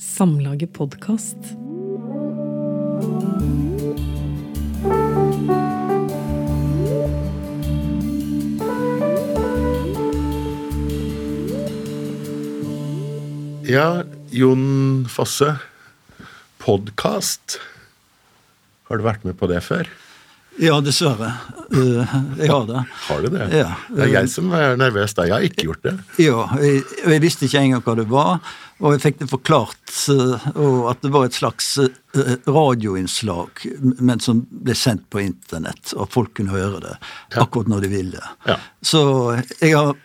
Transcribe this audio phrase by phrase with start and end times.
[0.00, 1.36] Samlaget podkast.
[13.68, 15.58] Ja, Jon Fosse.
[16.64, 17.60] Podkast.
[18.88, 19.84] Har du vært med på det før?
[20.60, 21.30] Ja, dessverre.
[21.72, 22.02] Uh,
[22.36, 22.80] jeg har det.
[23.06, 23.46] Har du det?
[23.56, 23.70] Ja.
[23.88, 25.24] Det er jeg som er nervøs da.
[25.28, 25.94] Jeg har ikke gjort det.
[26.20, 28.42] Ja, jeg, jeg visste ikke engang hva det var.
[28.80, 31.72] Og jeg fikk det forklart, uh, at det var et slags
[32.48, 33.64] radioinnslag,
[34.00, 36.96] men som ble sendt på internett, og folk kunne høre det
[37.40, 38.32] akkurat når de ville.
[38.48, 38.58] Ja.
[38.84, 39.02] Så
[39.60, 39.96] jeg har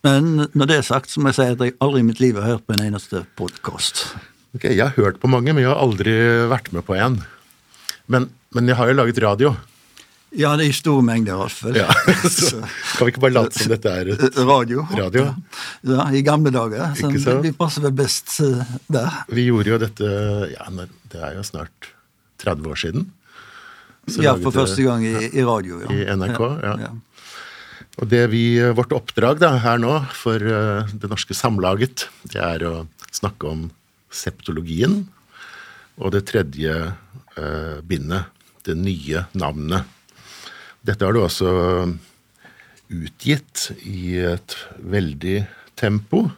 [0.00, 2.38] Men når det er sagt, så må jeg si at jeg aldri i mitt liv
[2.40, 4.06] har hørt på en eneste podkast.
[4.56, 6.14] Ok, jeg har hørt på mange, men jeg har aldri
[6.48, 7.18] vært med på en.
[8.08, 9.52] Men, men jeg har jo laget radio.
[10.30, 11.74] Ja, det er i store mengder, iallfall.
[11.74, 11.88] Ja,
[12.30, 14.84] så kan vi ikke bare late som dette er et Radio.
[14.94, 15.26] radio?
[15.86, 16.92] Ja, I gamle dager.
[16.98, 17.42] Så sant?
[17.46, 19.22] Vi passer vel best uh, der.
[19.32, 20.10] Vi gjorde jo dette
[20.52, 20.68] ja,
[21.10, 21.90] Det er jo snart
[22.44, 23.08] 30 år siden.
[24.08, 25.82] Så Ja, for første gang i, i radio.
[25.84, 25.92] Ja.
[25.92, 26.74] I NRK, ja.
[26.86, 26.92] ja.
[28.00, 28.44] Og det vi,
[28.76, 32.74] vårt oppdrag da, her nå for eh, det norske samlaget, det er å
[33.12, 33.66] snakke om
[34.10, 35.02] septologien
[36.00, 38.30] og det tredje eh, bindet,
[38.64, 39.98] det nye navnet.
[40.86, 41.50] Dette har du også
[42.90, 45.42] utgitt i et veldig
[45.78, 46.28] tempo.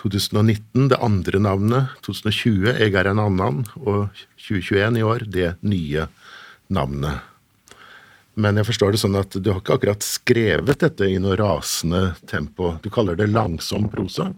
[0.00, 6.08] 2019 det andre navnet, 2020 Jeg er en annen, og 2021 i år det nye
[6.68, 7.22] navnet.
[8.34, 12.16] Men jeg forstår det sånn at du har ikke akkurat skrevet dette i noe rasende
[12.26, 12.74] tempo.
[12.82, 14.32] Du kaller det langsom prosa?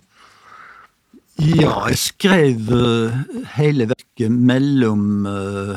[1.37, 3.17] ja, jeg skrev eh,
[3.57, 5.77] hele verket mellom eh,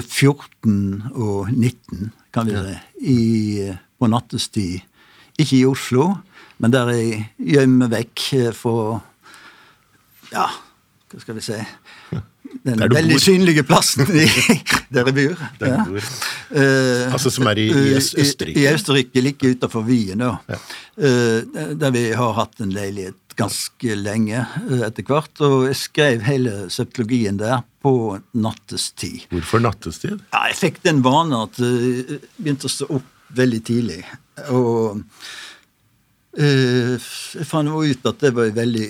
[0.00, 2.76] 14 og 19, kan vi si,
[3.14, 3.18] i,
[3.98, 4.82] på nattestid.
[5.38, 6.10] Ikke i Oslo,
[6.62, 9.00] men der jeg gjemmer vekk eh, for
[10.34, 10.46] Ja,
[11.10, 11.58] hva skal vi si
[12.62, 14.24] Den veldig synlige plassen i,
[14.94, 15.42] der jeg bor.
[15.60, 15.82] Der ja.
[15.88, 16.08] bor.
[16.54, 18.54] Eh, Altså som er i, i Østerrike?
[18.54, 20.38] I, i Østerrike, like utenfor Wien, Ja.
[20.94, 21.42] Uh,
[21.74, 25.40] der vi har hatt en leilighet ganske lenge uh, etter hvert.
[25.42, 29.26] Og jeg skrev hele septologien der på nattestid.
[29.32, 30.20] Hvorfor nattestid?
[30.30, 34.04] Ja, jeg fikk den vanen at jeg begynte å stå opp veldig tidlig.
[34.54, 35.02] Og
[36.34, 36.98] Uh,
[37.38, 38.88] jeg fant ut at det var en veldig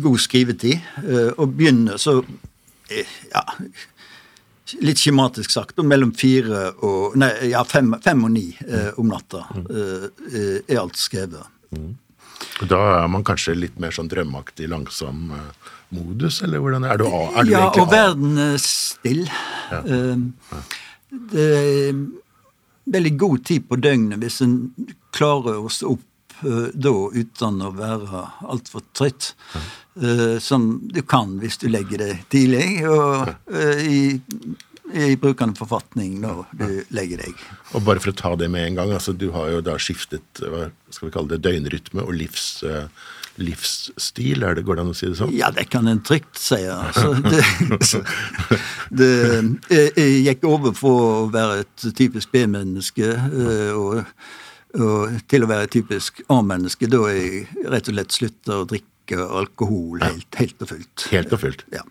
[0.00, 0.80] god skrivetid.
[1.04, 2.30] Uh, å begynne så eh,
[3.32, 3.42] Ja,
[4.80, 9.42] litt skjematisk sagt, mellom fire og Nei, ja, fem, fem og ni eh, om natta
[9.64, 11.44] eh, eh, er alt skrevet.
[11.74, 11.90] Mm.
[12.68, 17.04] Da er man kanskje litt mer sånn drømmeaktig langsom eh, modus, eller hvordan er du,
[17.10, 19.26] er du ja, egentlig og verden er still.
[19.82, 20.62] Eh,
[21.12, 21.98] Det er
[22.92, 24.54] veldig god tid på døgnet hvis en
[25.12, 29.34] klarer å stå opp eh, da uten å være altfor trøtt.
[30.00, 34.16] Eh, Som du kan hvis du legger det tidlig, og uh, i,
[34.92, 37.42] i brukende forfatning når du legger deg.
[37.76, 40.40] Og bare for å ta det med en gang, altså du har jo da skiftet
[40.40, 42.86] hva skal vi kalle det, døgnrytme og livs, eh,
[43.36, 45.34] livsstil, er det, går det an å si det sånn?
[45.36, 46.62] Ja, det kan en trygt si.
[46.72, 47.12] Altså.
[47.22, 47.42] Det,
[48.92, 49.10] det,
[49.96, 53.12] jeg, gikk over for å være et typisk B-menneske
[53.76, 54.02] og,
[54.76, 58.91] og til å være et typisk A-menneske da jeg rett og slett slutta å drikke
[59.10, 61.08] alkohol helt, helt og fullt.
[61.10, 61.66] Helt og fullt.
[61.74, 61.82] Ja.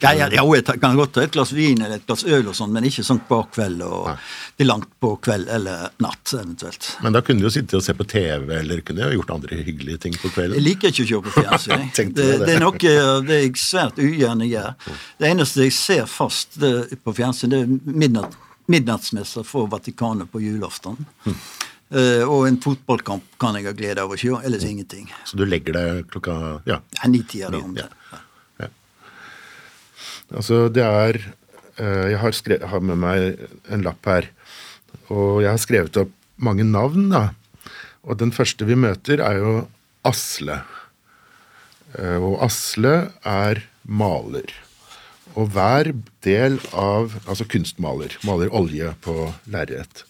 [0.00, 2.56] Ja, ja, ja, jeg kan godt ta et glass vin eller et glass øl, og
[2.56, 4.14] sånn, men ikke sånn på kveld og
[4.56, 6.88] til langt på kveld eller natt eventuelt.
[7.04, 9.58] Men da kunne du jo sitte og se på TV, eller kunne jo gjort andre
[9.60, 11.84] hyggelige ting på Jeg liker ikke å se på fjernsyn.
[12.14, 12.46] Det, det.
[12.46, 12.78] det er noe
[13.26, 14.72] det jeg svært ugjerne gjør.
[15.20, 16.72] Det eneste jeg ser fast det,
[17.04, 18.36] på fjernsyn, det er midnatt,
[18.70, 20.98] midnattsmesser for Vatikanet på julaften.
[21.26, 21.38] Hm.
[21.94, 25.06] Eh, og en fotballkamp kan jeg ha glede av å se, ellers ingenting.
[25.28, 26.34] Så du legger deg klokka
[26.66, 26.80] Ja.
[26.98, 27.60] Ja, Ni-tida Ja.
[27.74, 28.70] det.
[30.34, 31.18] Altså, det er
[31.78, 33.38] eh, Jeg har, skrevet, har med meg
[33.70, 34.28] en lapp her,
[35.12, 37.28] og jeg har skrevet opp mange navn, da.
[38.04, 39.52] Og den første vi møter, er jo
[40.04, 40.62] Asle.
[41.98, 44.50] Eh, Og Asle er maler.
[45.36, 45.92] Og hver
[46.22, 48.16] del av Altså kunstmaler.
[48.24, 50.04] Maler olje på lerret.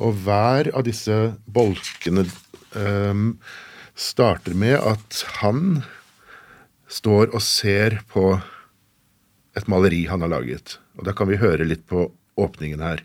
[0.00, 1.16] Og hver av disse
[1.46, 2.26] bolkene
[2.74, 3.34] um,
[3.94, 5.82] starter med at han
[6.90, 8.32] står og ser på
[9.56, 10.78] et maleri han har laget.
[10.98, 12.08] Og Da kan vi høre litt på
[12.40, 13.04] åpningen her.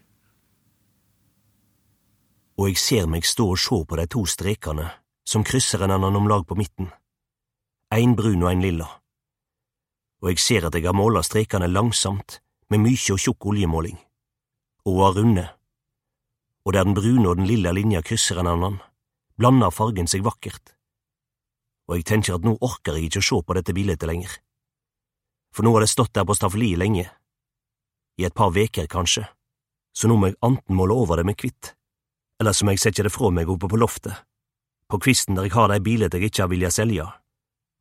[2.58, 4.88] og jeg ser meg stå og se på de to strekene
[5.28, 6.88] som krysser en annen om lag på midten,
[7.92, 8.88] en brun og en lilla,
[10.22, 12.40] og jeg ser at jeg har måla strekene langsamt
[12.72, 13.98] med mykje og tjukk oljemåling,
[14.88, 15.46] og har runde,
[16.66, 18.80] og der den brune og den lilla linja krysser en annen,
[19.38, 20.74] blander fargen seg vakkert,
[21.86, 24.42] og jeg tenker at nå orker jeg ikke å se på dette bildet lenger.
[25.56, 27.08] for nå har det stått der på staffeliet lenge.
[28.20, 29.24] I et par veker, kanskje,
[29.96, 31.76] så nå må jeg anten måle over det med kvitt,
[32.42, 34.26] eller så må jeg sette det fra meg oppe på loftet,
[34.92, 37.08] på kvisten der jeg har de bilene jeg ikke har vilja selge,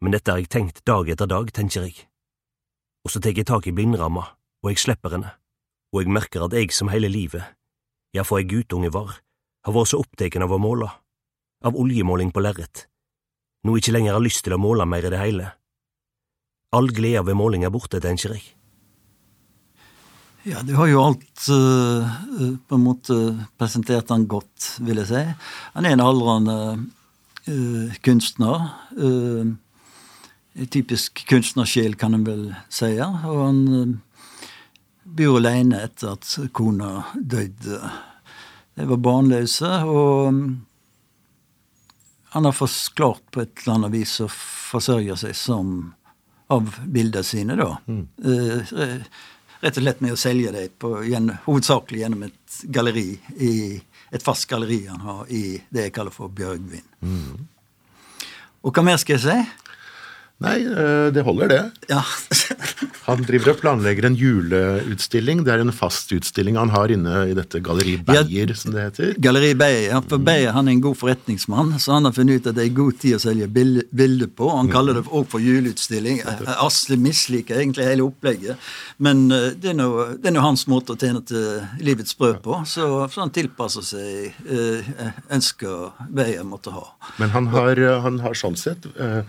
[0.01, 2.07] men dette har jeg tenkt dag etter dag, tenker jeg.
[3.05, 4.23] Og så tar jeg tak i blindramma,
[4.63, 5.35] og jeg slipper henne,
[5.91, 7.43] og jeg merker at jeg som hele livet,
[8.15, 9.19] ja, for ei guttunge var,
[9.67, 10.91] har vært så opptatt av å måle,
[11.65, 12.87] av oljemåling på lerret,
[13.65, 15.55] nå ikke lenger har lyst til å måle mer i det hele.
[16.75, 18.45] All gleda ved måling er borte, tenker jeg.
[20.45, 22.05] Ja, du har jo alt uh,
[22.69, 23.15] på en måte
[23.57, 25.23] presentert han godt, vil jeg si.
[25.73, 26.57] Han er en aldrende
[27.49, 28.67] uh, kunstner.
[28.99, 29.55] Uh,
[30.69, 32.93] typisk kunstnersjel, kan en vel si.
[33.01, 33.63] Og han
[35.15, 37.81] bor alene etter at kona døde.
[38.75, 40.41] De var barnløse, og
[42.35, 45.77] han har klart på et eller annet vis å forsørge seg som
[46.53, 47.71] av bildene sine, da.
[47.87, 48.03] Mm.
[48.19, 48.75] Uh,
[49.65, 53.09] rett og slett med å selge dem hovedsakelig gjennom et galleri,
[53.39, 53.53] i,
[54.11, 56.85] et fast galleri han har i det jeg kaller for Bjørgvin.
[57.01, 57.47] Mm.
[58.65, 59.39] Og hva mer skal jeg si?
[60.43, 61.61] Nei, eh, det holder, det.
[61.89, 62.01] Ja.
[63.07, 65.45] han driver og planlegger en juleutstilling.
[65.47, 68.89] Det er en fast utstilling han har inne i dette Galleri Beyer, ja, som det
[68.89, 69.13] heter.
[69.23, 70.01] Galleri Beyer, ja.
[70.11, 72.75] For Beyer han er en god forretningsmann, så han har funnet ut at det er
[72.75, 74.51] god tid å selge bilder på.
[74.57, 76.21] Han kaller det òg for juleutstilling.
[76.57, 78.59] Asle misliker egentlig hele opplegget,
[78.99, 79.79] men eh, det er
[80.35, 84.93] nå hans måte å tjene til livets brød på, så, så han tilpasser seg eh,
[85.33, 86.89] ønsker Beyer måtte ha.
[87.23, 89.23] Men han har, han har sånn sett eh,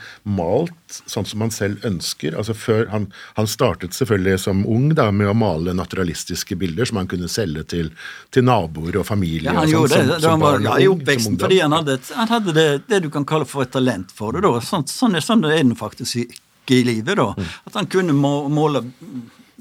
[1.10, 2.36] sånn som han selv ønsker.
[2.38, 3.08] Altså før, han,
[3.38, 7.66] han, startet selvfølgelig som ung da, med å male naturalistiske bilder som han kunne selge
[7.76, 7.92] til,
[8.36, 9.50] til naboer og familie.
[9.50, 12.32] Ja, han sånn, gjorde det, som, som var, ja, i oppveksten, fordi han hadde, han
[12.32, 14.46] hadde det, det, du kan kalle for et talent for det.
[14.46, 14.54] da.
[14.66, 17.16] Sånn, sånn, sånn er det faktisk ikke i livet.
[17.22, 17.32] da.
[17.36, 17.52] Mm.
[17.70, 18.86] At han kunne måle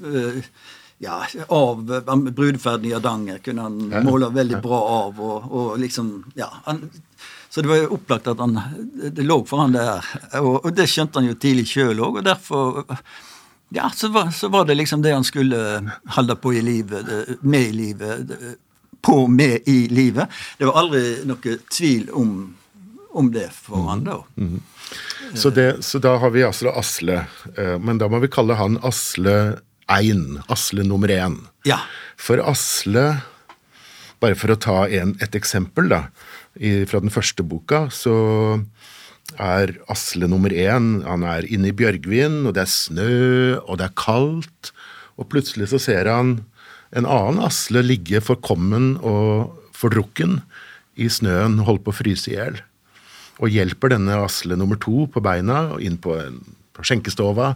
[0.03, 0.41] øh,
[1.03, 1.83] ja, av
[2.31, 5.19] brudeferden i Hardanger kunne han måle veldig bra av.
[5.19, 6.87] og, og liksom, ja, han
[7.55, 8.57] så det var jo opplagt at han,
[9.15, 10.03] det lå for han der.
[10.41, 12.81] Og, og det skjønte han jo tidlig sjøl òg, og derfor
[13.71, 15.61] ja, så var, så var, det liksom det han skulle
[16.17, 17.07] holde på i livet,
[17.47, 18.33] med i livet,
[18.99, 20.35] på med i livet.
[20.59, 22.35] Det var aldri noe tvil om,
[23.15, 23.87] om det for mm.
[23.93, 24.19] han da.
[24.35, 24.59] Mm.
[25.31, 27.21] Så, det, så, da har vi altså Asle,
[27.55, 29.37] eh, men da må vi kalle han Asle
[29.95, 30.27] 1.
[30.51, 31.39] Asle nummer én.
[31.63, 31.79] Ja.
[32.19, 33.13] For Asle,
[34.19, 36.09] bare for å ta en, et eksempel, da
[36.55, 38.15] i, fra den første boka, så
[39.41, 43.89] er Asle nummer én Han er inne i Bjørgvin, og det er snø, og det
[43.89, 44.71] er kaldt.
[45.17, 46.37] Og plutselig så ser han
[46.95, 50.41] en annen Asle ligge forkommen og fordrukken
[50.95, 52.61] i snøen, holdt på å fryse i hjel.
[53.43, 56.39] Og hjelper denne Asle nummer to på beina og inn på, en,
[56.75, 57.55] på skjenkestova.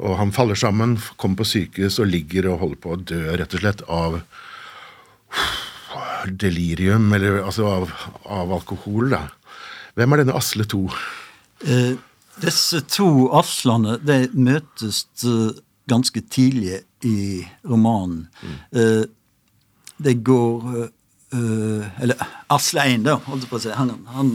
[0.00, 3.58] Og han faller sammen, kommer på sykehus og ligger og holder på å dø, rett
[3.58, 4.22] og slett, av
[6.38, 7.92] delirium, eller altså av,
[8.24, 9.26] av alkohol, da.
[9.98, 10.80] Hvem er denne Asle 2?
[11.68, 11.92] Eh,
[12.40, 15.52] disse to aslene de møtes uh,
[15.90, 18.28] ganske tidlig i romanen.
[18.42, 18.56] Mm.
[18.80, 19.04] Eh,
[20.02, 23.72] det går eh, Eller Asle 1, da, holdt jeg på å si.
[23.76, 24.30] Han, han,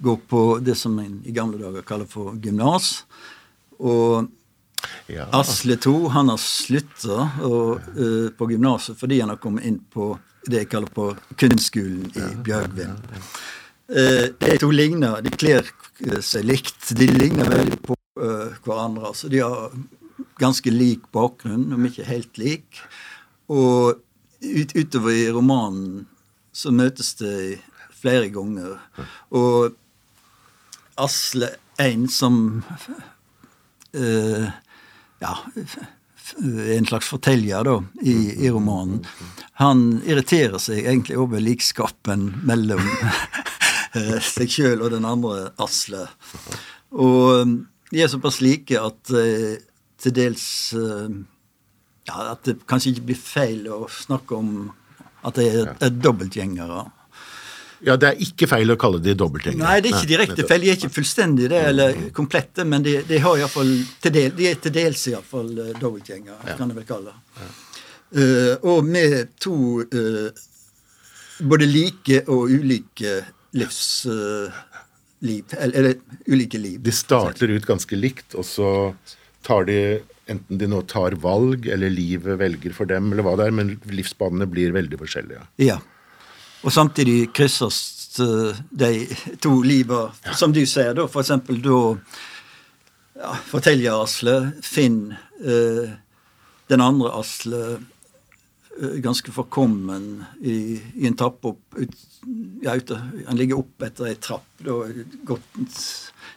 [0.00, 3.02] går på det som en i gamle dager kaller for gymnas.
[3.84, 4.30] Og
[5.12, 5.26] ja.
[5.36, 10.14] Asle 2 han har slutta uh, på gymnaset fordi han har kommet inn på
[10.48, 12.96] det jeg kaller på kunstskolen i Bjørgvin.
[13.90, 15.66] Eh, de to ligner, de kler
[16.24, 16.92] seg likt.
[16.96, 19.10] De ligner veldig på uh, hverandre.
[19.10, 19.74] altså De har
[20.40, 22.80] ganske lik bakgrunn, om ikke helt lik.
[23.50, 23.98] Og
[24.40, 26.06] ut, utover i romanen
[26.52, 27.58] så møtes de
[28.00, 28.78] flere ganger.
[29.36, 29.76] Og
[31.00, 32.34] Asle en som
[33.96, 34.46] uh,
[35.20, 35.34] ja,
[36.38, 39.04] en slags forteller da, i, i, romanen.
[39.60, 42.82] Han irriterer seg egentlig over likskapen mellom
[43.98, 46.06] eh, seg sjøl og den andre Asle.
[46.90, 47.56] Og um,
[47.90, 49.58] de er såpass like at eh,
[50.00, 50.44] til dels
[50.78, 51.10] eh,
[52.08, 54.54] ja, At det kanskje ikke blir feil å snakke om
[55.26, 56.86] at de er, er dobbeltgjengere.
[57.86, 59.64] Ja, Det er ikke feil å kalle de dobbeltgjengere.
[59.64, 60.60] Nei, det er ikke direkte feil.
[60.64, 63.72] De er ikke fullstendig det, eller komplette, men de, de, har i fall,
[64.04, 66.56] til del, de er til dels iallfall uh, eh, dobbeltgjengere, ja.
[66.58, 67.40] kan jeg vel kalle det.
[67.40, 67.50] Ja.
[68.10, 69.56] Uh, og med to
[69.86, 70.28] uh,
[71.46, 73.20] både like og ulike
[73.56, 74.52] livsliv.
[75.56, 75.94] Eller, eller,
[76.28, 76.80] ulike liv.
[76.84, 78.70] De starter ut ganske likt, og så
[79.46, 79.82] tar de
[80.30, 83.72] Enten de nå tar valg, eller livet velger for dem, eller hva det er, men
[83.90, 85.40] livsbanene blir veldig forskjellige.
[85.58, 85.80] Ja.
[86.60, 87.78] Og samtidig krysses
[88.16, 89.06] de
[89.40, 91.78] to liva, som du sier, da, for eksempel da
[93.20, 94.36] ja, fortellerasle.
[94.66, 95.92] Finn eh,
[96.70, 101.96] den andre Asle eh, ganske forkommen i, i en trapp opp ut,
[102.62, 102.92] ja, ut,
[103.26, 104.82] Han ligger opp etter ei trapp, da
[105.28, 105.64] godt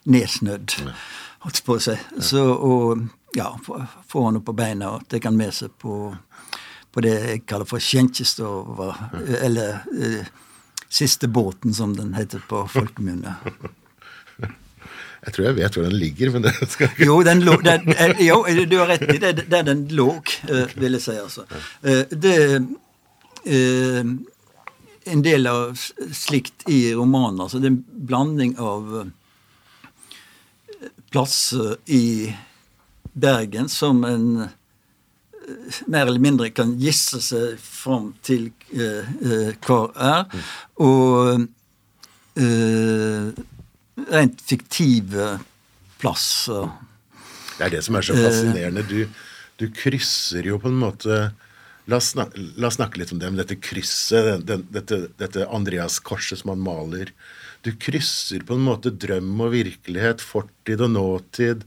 [0.10, 0.78] nedsnødd,
[1.44, 1.98] holdt på å si.
[2.20, 6.14] Så, og ja, får han opp på beina og tar han med seg på,
[6.94, 8.94] på det jeg kaller for skjenkestova,
[9.42, 10.32] eller eh,
[10.94, 13.32] Siste båten, som den heter på folkemunne.
[15.24, 17.86] Jeg tror jeg vet hvor den ligger, men det skal ikke Jo, den lå, den,
[17.96, 19.46] eh, jo du har rett i det.
[19.48, 20.10] Der den lå,
[20.52, 21.16] eh, vil jeg si.
[21.16, 21.46] altså.
[22.12, 22.34] Det
[25.14, 25.80] En del av
[26.12, 27.40] slikt i romanen.
[27.42, 28.92] altså Det er en blanding av
[31.10, 32.36] plasser i
[33.14, 34.28] Bergen som en
[35.88, 39.80] mer eller mindre kan gisse seg fram til uh, uh, hva
[40.12, 40.46] er.
[40.84, 41.46] Og
[42.40, 43.30] uh,
[44.14, 45.38] rent fiktive
[46.02, 46.68] plasser.
[47.58, 48.86] Det er det som er så fascinerende.
[48.90, 49.06] Du,
[49.62, 51.24] du krysser jo på en måte
[51.92, 56.40] La oss, snakke, la oss snakke litt om det, dette krysset, den, dette, dette Andreas-korset
[56.40, 57.12] som han maler.
[57.68, 61.66] Du krysser på en måte drøm og virkelighet, fortid og nåtid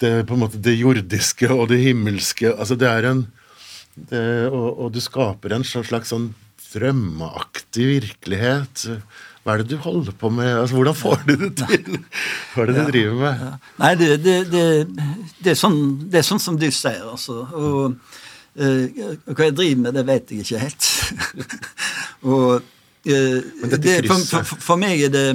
[0.00, 2.52] det, på en måte det jordiske og det himmelske.
[2.54, 3.26] altså det er en
[4.08, 6.30] det, og, og, du skaper en slags sånn
[6.70, 8.86] drømmeaktig virkelighet.
[9.42, 10.48] Hva er det du holder på med?
[10.54, 11.98] Altså, hvordan får du det til?
[12.54, 13.44] Hva er det ja, du driver med?
[13.44, 13.52] Ja.
[13.82, 14.64] Nei, det, det, det,
[15.40, 15.80] det, er sånn,
[16.12, 17.40] det er sånn som du sier, altså.
[17.58, 17.96] Og
[18.60, 20.90] uh, hva jeg driver med, det vet jeg ikke helt.
[22.30, 25.26] og uh, for, for, for, meg er det,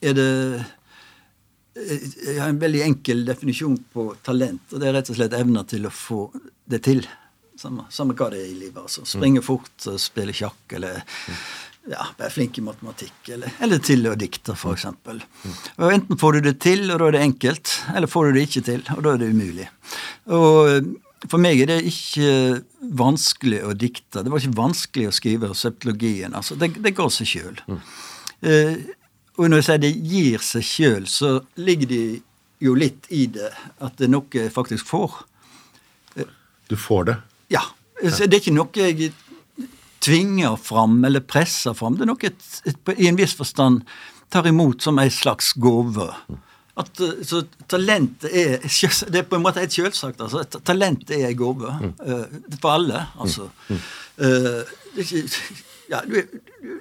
[0.00, 0.30] er det
[1.72, 5.66] jeg har en veldig enkel definisjon på talent, og det er rett og slett evner
[5.68, 6.26] til å få
[6.68, 7.04] det til.
[7.58, 8.80] Samme, samme hva det er i livet.
[8.82, 9.04] altså.
[9.08, 9.46] Springe mm.
[9.46, 11.00] fort, spille sjakk, eller
[11.90, 13.16] ja, være flink i matematikk.
[13.36, 14.88] Eller, eller til å dikte, f.eks.
[15.06, 15.54] Mm.
[15.78, 18.44] Og Enten får du det til, og da er det enkelt, eller får du det
[18.48, 19.70] ikke til, og da er det umulig.
[20.32, 20.92] Og
[21.30, 22.62] For meg er det ikke
[22.98, 24.24] vanskelig å dikte.
[24.24, 26.34] Det var ikke vanskelig å skrive septologien.
[26.34, 27.60] altså, Det, det går seg sjøl.
[27.70, 27.78] Mm.
[28.42, 28.72] Eh,
[29.42, 32.04] og når jeg sier det gir seg sjøl, så ligger det
[32.62, 33.50] jo litt i det
[33.82, 35.16] at det er noe jeg faktisk får.
[36.70, 37.16] Du får det?
[37.52, 37.64] Ja.
[38.02, 39.10] Så det er ikke noe jeg
[40.02, 41.98] tvinger fram eller presser fram.
[41.98, 43.82] Det er noe jeg i en viss forstand
[44.32, 46.08] tar imot som en slags gave.
[46.80, 50.20] At, så talentet er Det er på en måte helt selvsagt.
[50.20, 50.44] altså.
[50.64, 51.92] Talentet er en gave mm.
[52.00, 53.50] uh, for alle, altså.
[53.68, 53.82] Mm.
[54.16, 54.62] Uh,
[54.94, 55.60] det er ikke
[55.92, 56.28] ja, du er,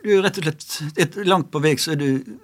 [0.03, 2.37] du er, rett og slett et, Langt på vei så er du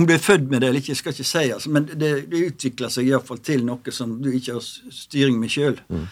[0.00, 2.42] Om du er født med det eller ikke, skal ikke si, altså, men det, det
[2.46, 5.76] utvikler seg iallfall til noe som du ikke har styring med sjøl.
[5.92, 6.06] Mm.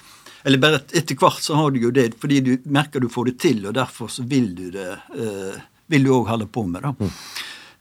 [0.44, 3.38] Eller bare etter hvert så har du jo det fordi du merker du får det
[3.42, 5.56] til, og derfor så vil du det uh,
[5.88, 6.84] vil du òg holde på med.
[6.84, 6.92] da.
[7.00, 7.14] Mm.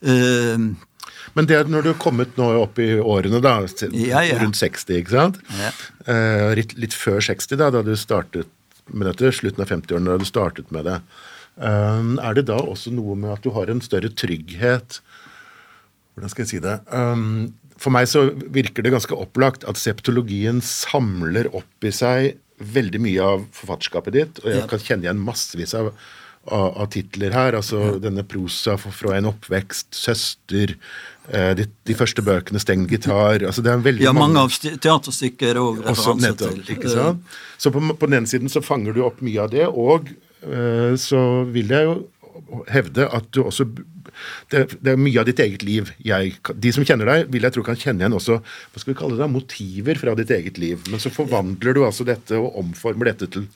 [0.07, 0.87] Uh,
[1.35, 3.59] men det er når du har kommet nå opp i årene, da,
[3.91, 4.37] ja, ja.
[4.41, 5.41] rundt 60, ikke sant?
[5.59, 5.71] Ja.
[6.07, 8.49] Uh, litt, litt, før 60, da, da du startet
[8.87, 10.97] med dette, slutten av 50-årene, da du startet med det.
[11.59, 15.01] Uh, er det da også noe med at du har en større trygghet
[16.17, 16.79] Hvordan skal jeg si det?
[16.89, 23.01] Um, for meg så virker det ganske opplagt at septologien samler opp i seg veldig
[23.03, 25.91] mye av forfatterskapet ditt, og jeg kan kjenne igjen massevis av,
[26.49, 27.59] av, av titler her.
[27.59, 27.91] altså ja.
[28.07, 30.73] Denne prosa fra en oppvekst, søster,
[31.29, 34.81] eh, de, de, første bøkene, Stengt gitar altså det er veldig Ja, mange, mange av
[34.81, 36.63] teaterstykker og referanser til.
[36.79, 37.37] Ikke sant?
[37.61, 40.93] Så på, på, den ene siden så fanger du opp mye av det, og Eh,
[41.01, 41.19] så
[41.49, 41.95] vil jeg jo
[42.71, 43.67] hevde at du også
[44.51, 45.91] det, det, er mye av ditt eget liv.
[46.05, 48.99] Jeg, de som kjenner deg, vil jeg tro kan kjenne igjen også hva skal vi
[48.99, 50.81] kalle det, motiver fra ditt eget liv.
[50.91, 53.47] Men så forvandler du altså dette og omformer dette til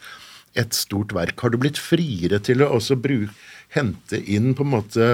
[0.60, 1.40] et stort verk.
[1.42, 3.34] Har du blitt friere til å også bruke,
[3.72, 5.06] hente inn på en måte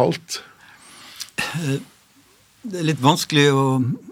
[0.00, 0.40] alt?
[2.60, 3.64] Det er litt vanskelig å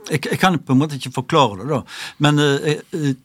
[0.09, 1.81] Jeg, jeg kan på en måte ikke forklare det, da.
[2.25, 3.17] Men jeg, eh,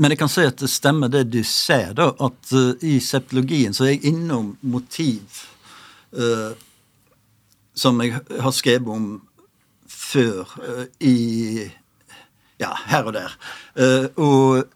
[0.00, 3.76] men jeg kan si at det stemmer det du ser, da, at uh, i septologien
[3.76, 5.42] så er jeg innom motiv
[6.16, 6.56] uh,
[7.76, 9.10] som jeg har skrevet om
[9.90, 11.68] før uh, i
[12.60, 13.32] Ja, her og der.
[14.20, 14.66] og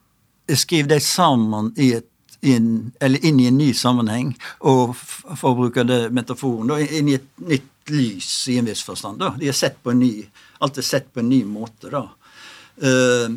[0.48, 2.08] jeg skriver dem sammen i et
[2.44, 7.10] inn, eller inn i en ny sammenheng, og for å bruke det metaforen, da, inn
[7.12, 9.20] i et nytt lys i en viss forstand.
[9.20, 9.34] da.
[9.36, 10.12] De er sett på en ny,
[10.64, 11.90] alt er sett på en ny måte.
[11.92, 12.06] da.
[12.80, 13.36] Uh,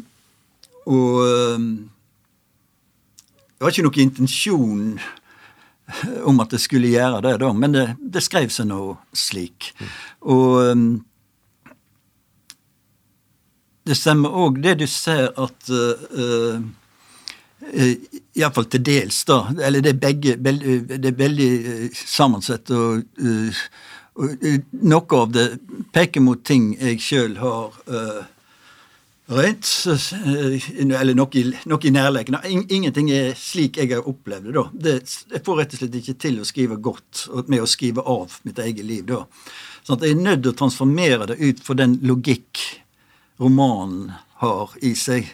[0.87, 1.69] og ehm,
[3.57, 4.83] det var ikke noen intensjon
[6.27, 8.81] om at det skulle gjøre det, da, men det, det skrev seg nå
[9.15, 9.71] slik.
[10.27, 10.89] Og ehm,
[13.87, 17.93] det stemmer òg det du ser at uh, uh,
[18.37, 19.45] Iallfall til dels, da.
[19.63, 21.51] Eller det er begge Det er veldig
[21.95, 23.61] sammensatt og, uh,
[24.17, 24.47] og
[24.91, 25.47] noe av det
[25.95, 28.25] peker mot ting jeg sjøl har uh,
[29.31, 29.69] røynt.
[30.77, 32.39] Eller noe i, noe i nærleken.
[32.47, 34.55] Ingenting er slik jeg har opplevd det.
[34.57, 34.65] da.
[34.73, 34.97] Det,
[35.33, 38.61] jeg får rett og slett ikke til å skrive godt med å skrive av mitt
[38.63, 39.05] eget liv.
[39.09, 39.25] da.
[39.83, 42.63] Sånn at jeg er nødt til å transformere det ut for den logikk
[43.39, 45.29] romanen har i seg.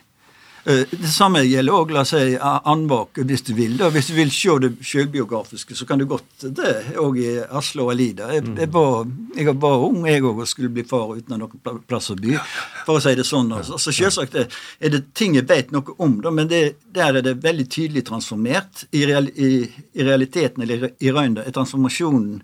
[0.65, 3.75] Eh, det samme gjelder òg si, Andvak, hvis du vil.
[3.77, 7.84] da, Hvis du vil se det selvbiografiske, så kan du godt det òg i Asle
[7.84, 8.29] og Alida.
[8.32, 9.03] Jeg, jeg, var,
[9.36, 12.38] jeg var ung jeg òg og skulle bli far uten noen plass å by,
[12.86, 13.51] for å si det sånn.
[13.51, 13.77] Altså.
[13.77, 16.63] Så Selvsagt er det ting jeg vet noe om, da, men det,
[16.96, 18.86] der er det veldig tydelig transformert.
[18.91, 22.39] I, real, i, i realiteten, eller i røynda, er transformasjonen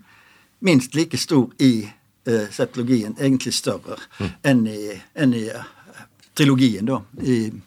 [0.60, 1.88] minst like stor i
[2.28, 4.30] uh, setologien, egentlig større, mm.
[4.44, 4.80] enn i,
[5.16, 5.64] enn i uh,
[6.36, 7.00] trilogien, da.
[7.24, 7.66] i Eh,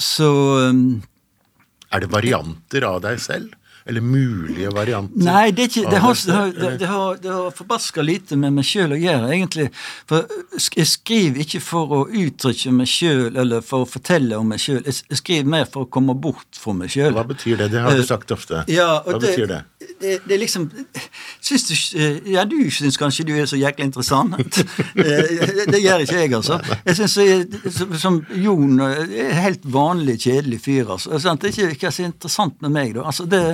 [0.00, 0.28] så
[0.70, 0.84] um,
[1.92, 3.56] Er det varianter av deg selv?
[3.84, 5.24] Eller mulige varianter?
[5.24, 6.16] Nei, det, ikke, det, har,
[6.78, 9.66] det, har, det har forbaska lite med meg sjøl å gjøre, egentlig.
[10.10, 10.28] For
[10.76, 14.82] jeg skriver ikke for å uttrykke meg sjøl eller for å fortelle om meg sjøl.
[14.84, 17.14] Jeg skriver mer for å komme bort fra meg sjøl.
[17.16, 17.70] Hva betyr det?
[17.72, 18.62] Det har du eh, sagt ofte.
[18.70, 19.62] Ja, Hva betyr det?
[20.00, 20.66] Det, det, liksom
[21.44, 24.60] syns du, eh, Ja, du syns kanskje du er så jæklig interessant.
[25.00, 26.58] Eh, det gjør ikke jeg, altså.
[26.84, 30.90] Jeg syns som Jon er helt vanlig, kjedelig fyr.
[30.96, 31.34] altså.
[31.40, 33.06] Det er ikke hva som er interessant med meg, da.
[33.10, 33.44] Altså, det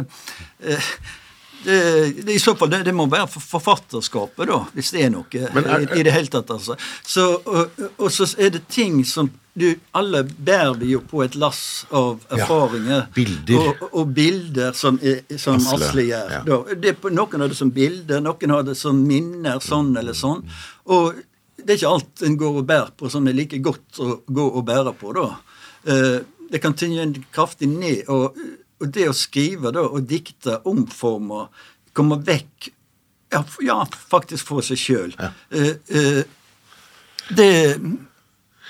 [1.67, 1.73] Eh,
[2.12, 5.41] det, det, I så fall, det, det, må være forfatterskapet, da, hvis det er noe
[5.41, 6.50] er, i, i, det hele tatt.
[6.55, 6.76] altså.
[7.03, 11.36] Så, og, og, så er det ting som du, Alle bærer vi jo på et
[11.40, 13.06] lass av erfaringer.
[13.06, 13.70] Ja, bilder.
[13.72, 14.98] Og, og, bilder som,
[15.40, 16.34] som Asle, Asle gjør.
[16.36, 16.58] Ja.
[16.84, 20.44] Det, noen har det som bilder, noen har det som minner, sånn eller sånn.
[20.92, 21.16] Og
[21.56, 24.46] det er ikke alt en går og bærer på som er like godt å gå
[24.52, 25.26] og bære på, da.
[25.88, 26.20] Eh,
[26.52, 28.04] det kan tynge en kraftig ned.
[28.12, 28.36] og
[28.76, 31.46] og det å skrive da, og dikte, omforme,
[31.96, 32.72] komme vekk
[33.66, 35.14] Ja, faktisk få seg sjøl.
[35.18, 35.32] Ja.
[35.50, 36.20] Uh, uh,
[37.36, 37.50] det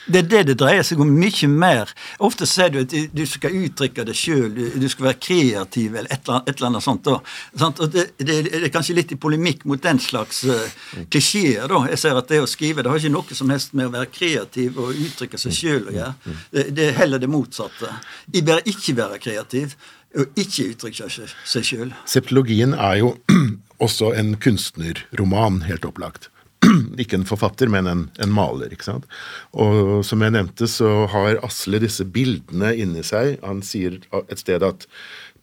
[0.06, 1.90] det er det det dreier seg om, mye mer.
[2.22, 6.30] Ofte sier du at du skal uttrykke det sjøl, du, skal være kreativ, eller et
[6.30, 7.08] eller annet, sånt.
[7.08, 7.18] Da.
[7.66, 10.62] Og det, det, det, er kanskje litt i polemikk mot den slags uh,
[11.10, 11.66] klisjeer.
[11.72, 11.82] da.
[11.92, 14.10] Jeg ser at det å skrive det har ikke noe som helst med å være
[14.14, 16.14] kreativ og uttrykke seg sjøl å gjøre.
[16.54, 17.90] Det, det, er heller det motsatte.
[18.32, 19.76] I bare ikke være kreativ
[20.16, 21.92] og ikke uttrykke seg sjøl.
[22.08, 23.12] Septologien er jo
[23.86, 26.30] også en kunstnerroman, helt opplagt.
[27.02, 28.72] ikke en forfatter, men en, en, maler.
[28.72, 29.06] ikke sant?
[29.52, 33.38] Og som jeg nevnte, så har Asle disse bildene inni seg.
[33.46, 34.88] Han sier et sted at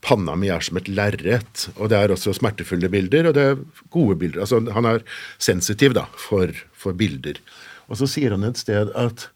[0.03, 1.67] panna mi er som et lerret.
[1.77, 3.61] Og det er også smertefulle bilder, og det er
[3.93, 4.43] gode bilder.
[4.45, 5.05] Altså, han er
[5.41, 7.39] sensitiv da, for, for bilder.
[7.89, 9.27] Og så sier han et sted at,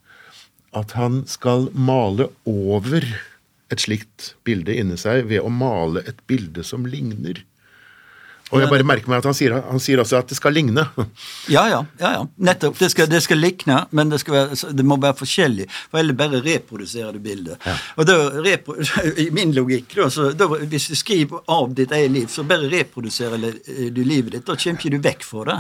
[0.77, 3.03] at han skal male over
[3.71, 7.43] et slikt bilde inni seg ved å male et bilde som ligner.
[8.47, 10.85] Og jeg bare merker meg at han sier, han sier også at det skal ligne.
[11.51, 11.81] Ja, ja.
[11.99, 12.23] ja, ja.
[12.43, 12.77] Nettopp.
[12.79, 15.67] Det skal, det skal likne, men det, være, det, må være forskjellig.
[15.91, 17.59] For ellers bare reproduserer du bildet.
[17.67, 17.75] Ja.
[17.99, 18.77] Og da, repro,
[19.25, 22.69] I min logikk, da, så, da, hvis du skriver av ditt eget liv, så bare
[22.71, 23.43] reproduserer
[23.91, 24.47] du livet ditt.
[24.47, 25.59] Da kommer ikke du vekk fra det.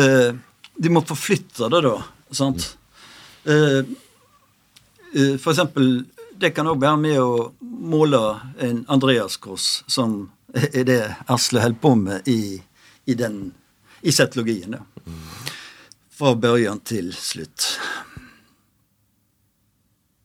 [0.00, 0.30] Uh,
[0.80, 1.96] du må forflytte det, da.
[2.36, 2.70] Sant?
[3.48, 3.80] Uh,
[5.16, 5.92] uh, for eksempel,
[6.40, 8.20] det kan òg være med å måle
[8.64, 10.22] en Andreaskross som
[10.54, 12.60] er det Asle holder på med i,
[13.06, 13.52] i, den,
[14.02, 14.76] i setologien.
[16.10, 17.76] Fra børjan til slutt.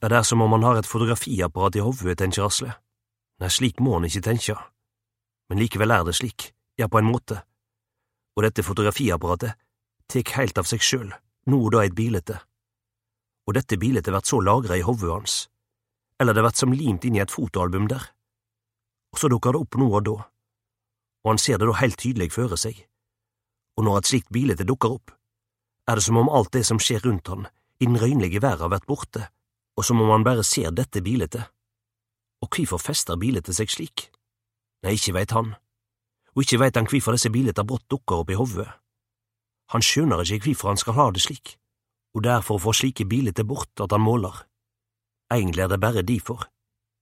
[0.01, 2.75] Det er som om han har et fotografiapparat i hodet, tenker Asle.
[3.41, 4.55] Nei, slik må han ikke tenke.
[5.49, 7.41] Men likevel er det slik, ja, på en måte.
[8.35, 9.57] Og dette fotografiapparatet
[10.11, 11.09] tek heilt av seg sjøl,
[11.49, 12.37] nå og da eit bilete.
[13.45, 15.37] Og dette biletet vert så lagra i hodet hans,
[16.21, 18.14] eller det vert som limt inn i et fotoalbum der
[19.15, 20.13] og så dukker det opp nå og da,
[21.23, 22.81] og han ser det da helt tydelig føre seg,
[23.79, 25.13] og når et slikt bilde dukker opp,
[25.87, 27.45] er det som om alt det som skjer rundt han
[27.79, 29.29] i den røynlige verden har vært borte,
[29.79, 31.37] og som om han bare ser dette bildet.
[32.43, 34.09] Og hvorfor fester bildet seg slik?
[34.83, 35.53] Nei, ikke veit han,
[36.35, 38.67] og ikke veit han hvorfor disse bildene brått dukker opp i hodet.
[39.71, 41.55] Han skjønner ikke hvorfor han skal ha det slik,
[42.19, 44.43] og derfor er for å få slike bilder bort at han måler.
[45.31, 46.43] Egentlig er det bare derfor,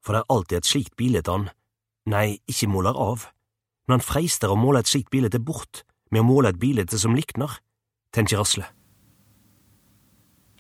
[0.06, 1.50] for det er alltid et slikt bilde han
[2.10, 3.28] nei, ikke måler av,
[3.88, 7.16] men han freister å måle et slikt bilde bort med å måle et bilde som
[7.18, 7.60] likner,
[8.16, 8.68] tenker Asle.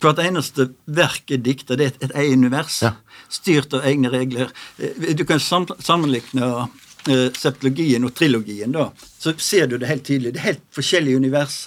[0.03, 0.65] For eneste eneste
[0.99, 2.95] verket dikter, det er et, et eget univers, ja.
[3.31, 4.49] styrt av egne regler.
[4.77, 8.89] Eh, du kan sammenlikne uh, septologien og trilogien, da.
[8.99, 10.33] Så ser du det helt tydelig.
[10.35, 11.61] Det er helt forskjellige univers.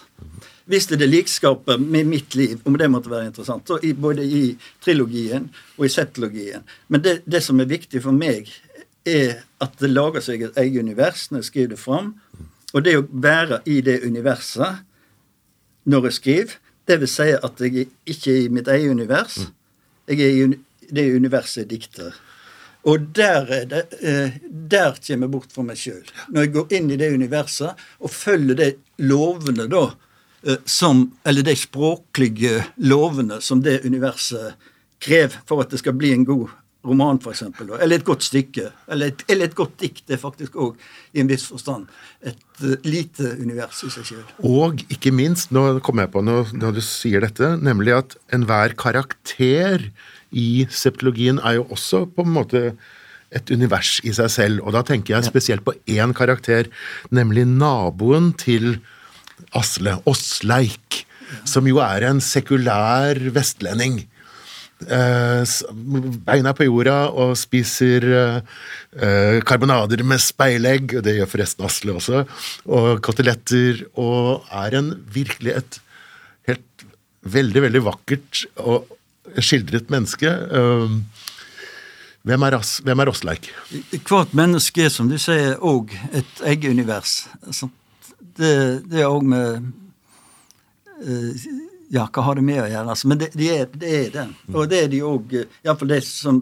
[0.67, 4.25] Hvis det er likskapet med mitt liv, om det måtte være interessant, så i, både
[4.27, 4.45] i
[4.85, 5.47] trilogien
[5.79, 6.67] og i septologien.
[6.93, 8.51] Men det, det som er viktig for meg,
[9.07, 12.13] er at det lager seg et eget univers når jeg skriver det fram.
[12.75, 14.83] Og det å være i det universet
[15.87, 16.55] når jeg skriver,
[16.87, 19.39] det vil si at jeg ikke er i mitt eget univers.
[20.07, 22.15] Jeg er i det universet jeg dikter.
[22.87, 26.05] Og der, det, eh, der kommer jeg bort fra meg sjøl.
[26.31, 28.69] Når jeg går inn i det universet og følger de
[29.03, 29.89] lovene, da,
[30.47, 34.55] eh, som Eller de språklige lovene som det universet
[35.01, 36.49] krever for at det skal bli en god
[36.87, 40.05] roman, f.eks., eller et godt stykke, eller et, eller et godt dikt.
[40.07, 40.81] Det er faktisk òg,
[41.17, 41.87] i en viss forstand,
[42.27, 44.27] et uh, lite univers i seg sjøl.
[44.47, 48.77] Og ikke minst, nå kommer jeg på noe når du sier dette, nemlig at enhver
[48.79, 49.91] karakter
[50.37, 52.63] i septologien er jo også på en måte
[53.35, 54.65] et univers i seg selv.
[54.65, 56.71] Og da tenker jeg spesielt på én karakter,
[57.15, 58.79] nemlig naboen til
[59.57, 61.05] Asle, Åsleik,
[61.49, 64.05] som jo er en sekulær vestlending.
[64.77, 65.43] Eh,
[66.27, 72.27] beina på jorda og spiser eh, karbonader med speilegg, det gjør forresten Asle også,
[72.69, 75.79] og koteletter, og er en virkelig et
[76.51, 76.85] helt
[77.25, 78.93] veldig, veldig vakkert og
[79.41, 80.29] skildret menneske.
[80.53, 81.01] Um,
[82.27, 83.49] hvem er, As, hvem er Osleik?
[84.07, 87.23] Hvert menneske er, som du sier, òg et eget univers.
[88.37, 88.53] Det,
[88.87, 89.73] det er òg med
[91.93, 92.89] Ja, hva har det med å gjøre?
[92.93, 96.03] Altså, men det, det, er, det, er, det Og det er de òg Iallfall det
[96.07, 96.41] som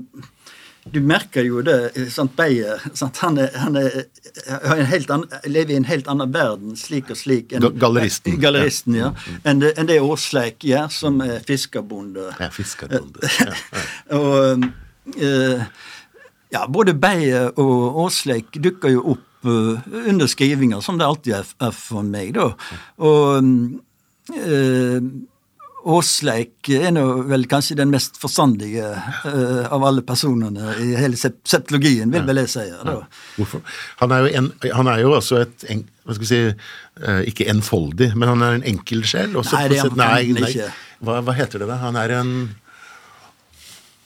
[0.92, 1.94] du merker jo det.
[2.12, 4.02] Sant, Beyer sant, han, er, han er,
[5.08, 7.54] annen, lever i en helt annen verden, slik og slik.
[7.56, 8.36] En, galleristen.
[8.40, 9.12] galleristen ja.
[9.16, 9.38] ja.
[9.48, 12.28] Enn det, en det Åsleik gjør, som er fiskerbonde.
[12.36, 13.32] Ja, fiskerbonde.
[13.40, 13.84] Ja, ja.
[14.20, 14.68] og
[15.16, 15.64] uh,
[16.52, 22.04] ja, både Beyer og Åsleik dukker jo opp under skrivinga, som det alltid er, for
[22.06, 22.46] meg, da.
[23.04, 23.44] Og
[24.36, 25.08] uh,
[25.84, 32.08] Åsleik er nå vel kanskje den mest forstandige uh, av alle personene i hele septologien,
[32.12, 32.64] vil vel jeg si.
[33.36, 33.60] Hvorfor?
[34.00, 36.40] Han er jo, en, han er jo også et en, hva skal vi si,
[37.04, 39.36] uh, Ikke enfoldig, men han er en enkel sjel.
[39.36, 40.70] Nei, det er han nei, nei, ikke.
[41.04, 41.80] Hva, hva, heter det da?
[41.84, 42.34] Han er en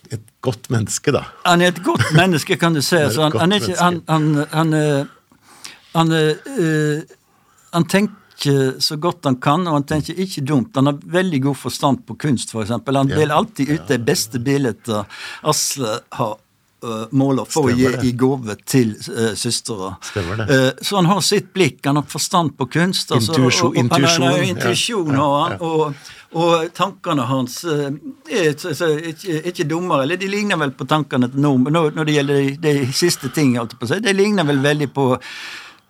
[0.08, 1.26] et godt menneske, da.
[1.44, 2.98] Han er et godt menneske, kan du si.
[3.20, 4.78] Han, han, er ikke Han, han, han,
[5.94, 7.18] han, uh,
[7.76, 10.76] han tenker ikke så godt han kan, og han tenker ikke dumt.
[10.78, 12.70] Han har veldig god forstand på kunst, f.eks.
[12.70, 15.04] Han deler alltid ut de beste bildene
[15.42, 16.36] Asle har
[16.84, 19.96] uh, måler for Stemmer å gi i gave til uh, søstera.
[20.14, 23.12] Uh, så han har sitt blikk, han har forstand på kunst.
[23.12, 23.74] Altså, intuisjon.
[23.74, 25.28] Og, og, han har intuisjon, ja.
[25.50, 25.58] ja.
[25.58, 27.88] og, og tankene hans uh,
[28.30, 28.50] er
[29.12, 30.06] ikke, ikke dummere.
[30.06, 33.56] Eller de ligner vel på tankene til nordmenn når, det gjelder de, de siste ting.
[33.58, 35.14] Det ligner vel veldig på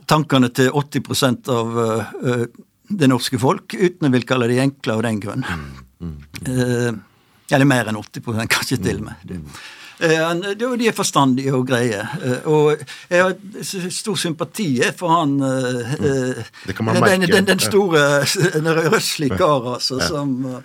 [0.08, 2.46] tankene til 80% av uh,
[2.88, 5.44] det norske folk, uten å vil kalle de enkle av den grunn.
[5.44, 5.66] Mm,
[6.00, 6.16] mm,
[6.48, 9.28] uh, eller mer enn 80% kanskje til og med.
[10.00, 10.42] Mm.
[10.42, 12.00] Eh, de er forstandige og greie.
[12.22, 13.34] Eh, og jeg har
[13.94, 17.26] stor sympati for han eh, kan man merke.
[17.26, 18.04] Den, den, den store,
[18.92, 20.62] røslige kar, altså, som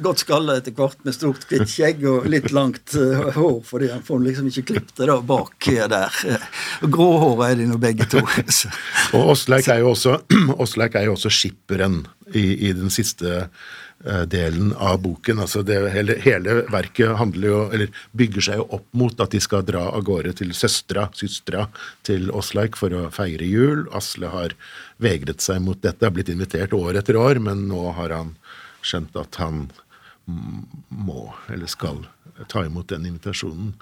[0.00, 2.94] godt skalla etter hvert med stort, hvitt skjegg og litt langt
[3.34, 6.20] hår, fordi han får liksom ikke klippet det da bak der.
[6.86, 8.22] Gråhåra er de nå begge to.
[9.16, 10.16] og Åsleik er jo også,
[11.00, 13.48] er jo også skipperen i, i den siste
[14.00, 15.42] delen av boken.
[15.44, 19.40] altså det, hele, hele, verket handler jo, eller bygger seg jo opp mot at de
[19.44, 21.66] skal dra av gårde til søstera, søstera
[22.08, 23.84] til Åsleik for å feire jul.
[23.92, 24.56] Asle har
[25.04, 28.32] vegret seg mot dette, har blitt invitert år etter år, men nå har han
[28.80, 29.66] skjønt at han
[30.88, 32.06] må, eller skal,
[32.48, 33.74] ta imot den invitasjonen.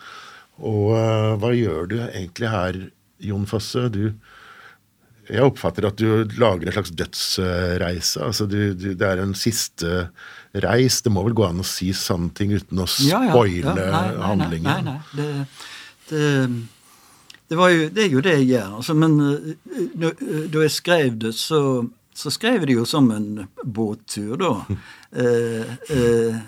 [0.59, 2.81] Og uh, hva gjør du egentlig her,
[3.23, 3.87] Jon Fosse?
[3.95, 4.15] Du
[5.29, 8.23] jeg oppfatter at du lager en slags dødsreise.
[8.25, 10.09] altså du, du, Det er en siste
[10.55, 11.03] reis.
[11.05, 14.03] Det må vel gå an å si sanne ting uten å spoile ja, ja.
[14.15, 14.69] ja, handlingen?
[14.71, 14.97] Nei, nei.
[14.97, 15.45] nei.
[16.09, 16.25] Det, det,
[17.49, 18.77] det, jo, det, er jo det jeg gjør.
[18.81, 19.19] Altså, men
[19.99, 21.63] da jeg skrev det, så,
[22.17, 24.55] så skrev jeg det jo som en båttur, da.
[25.25, 26.41] eh, eh,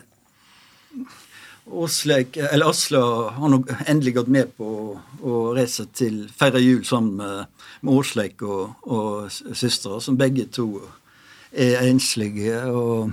[1.71, 3.53] Åsleik, eller Asle har
[3.87, 4.71] endelig gått med på
[5.23, 10.69] å reise til feire jul sammen med med Åsleik og, og søstera, som begge to
[11.51, 13.13] er enslige og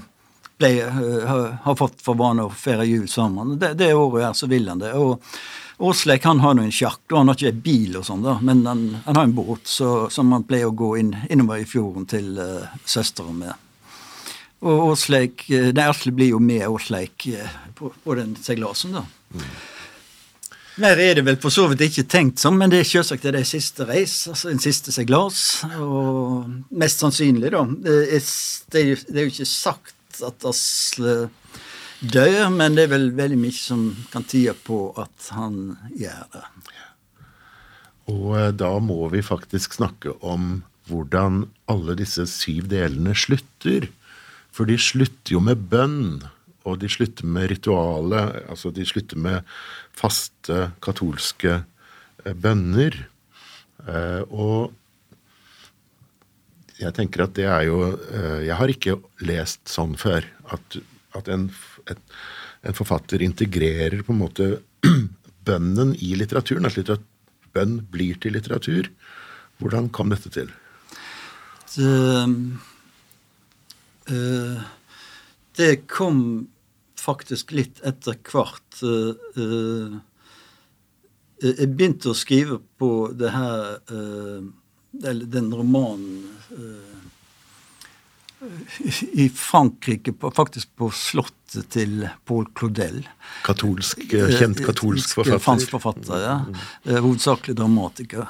[0.57, 3.57] ble, har, har, fått for vane å feire jul sammen.
[3.61, 4.93] Det, det året her så vil han det.
[4.97, 5.21] og
[5.77, 8.63] Åsleik han har nå en sjakk, og han har ikke bil, og sånn da, men
[8.65, 12.07] han, han, har en båt så, som han pleier å gå inn, innover i fjorden
[12.09, 13.53] til uh, søstera med.
[14.65, 19.05] Og Åsleik, uh, Ersle blir jo med Åsleik uh, på, på, den seilasen, da.
[19.35, 19.45] Mm.
[20.77, 23.33] Mer er det vel for så vidt ikke tenkt som, men det er selvsagt det
[23.39, 25.63] er siste reis, altså en siste seglas.
[25.81, 27.63] Og mest sannsynlig, da.
[27.65, 31.15] Det er, jo, det er jo ikke sagt at Asle
[31.99, 36.45] dør, men det er vel veldig mye som kan tyde på at han gjør det.
[38.13, 43.89] Og eh, da må vi faktisk snakke om hvordan alle disse syv delene slutter.
[44.53, 46.21] For de slutter jo med bønn,
[46.67, 49.45] og de slutter med ritualet, altså de slutter med
[49.97, 52.97] faste katolske eh, bønner.
[53.87, 54.73] Eh, og
[56.77, 60.27] jeg tenker at det er jo eh, Jeg har ikke lest sånn før.
[60.53, 60.79] At,
[61.17, 61.47] at en,
[61.89, 62.01] et,
[62.67, 64.49] en forfatter integrerer på en måte
[65.47, 66.67] bønnen i litteraturen.
[66.67, 67.07] At
[67.55, 68.91] bønn blir til litteratur.
[69.57, 70.51] Hvordan kom dette til?
[71.73, 71.89] Det,
[75.57, 76.45] det kom
[76.99, 78.81] faktisk litt etter hvert.
[79.37, 79.99] Uh,
[81.43, 83.77] jeg begynte å skrive på det her
[84.97, 86.23] Den romanen
[89.11, 92.99] i Frankrike, på, faktisk på slottet til Paul Claudel.
[93.45, 95.41] Katolsk, kjent katolsk forfatter.
[95.41, 96.35] Fransk forfatter, ja.
[97.01, 98.27] Hovedsakelig dramatiker.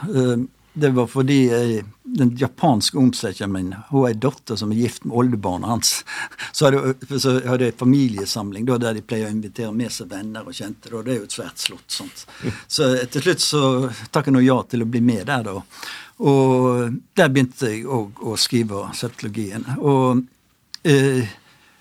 [0.77, 1.83] Det var fordi jeg,
[2.19, 5.93] den japanske omsetteren min hun har ei datter som er gift med oldebarnet hans.
[6.57, 10.45] Så hadde, så hadde jeg familiesamling da, der de pleier å invitere med seg venner
[10.45, 10.93] og kjente.
[10.93, 11.87] Og det er jo et svært slott.
[11.89, 12.25] sånt.
[12.75, 13.63] Så til slutt så
[14.11, 15.57] takker jeg nå ja til å bli med der, da.
[16.17, 19.65] Og der begynte jeg òg å skrive septologien.
[19.77, 20.23] Og
[20.85, 21.25] eh,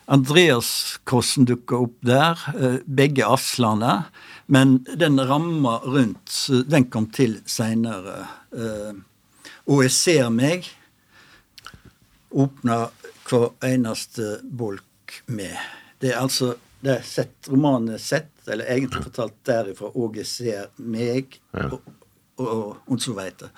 [0.07, 2.38] Andreas Kossen dukka opp der.
[2.55, 4.05] Eh, begge Aslane.
[4.47, 6.35] Men den ramma rundt,
[6.66, 8.29] den kom til seinere.
[8.55, 8.92] Eh,
[9.66, 10.71] og jeg ser meg
[12.31, 12.87] åpna
[13.27, 15.57] hver eneste bolk med.
[15.99, 16.55] Det er altså
[16.87, 21.40] det er sett, romanen er sett, eller egentlig fortalt derifra, og jeg ser meg.
[21.57, 21.95] og, og
[22.37, 23.51] og, og så veit det.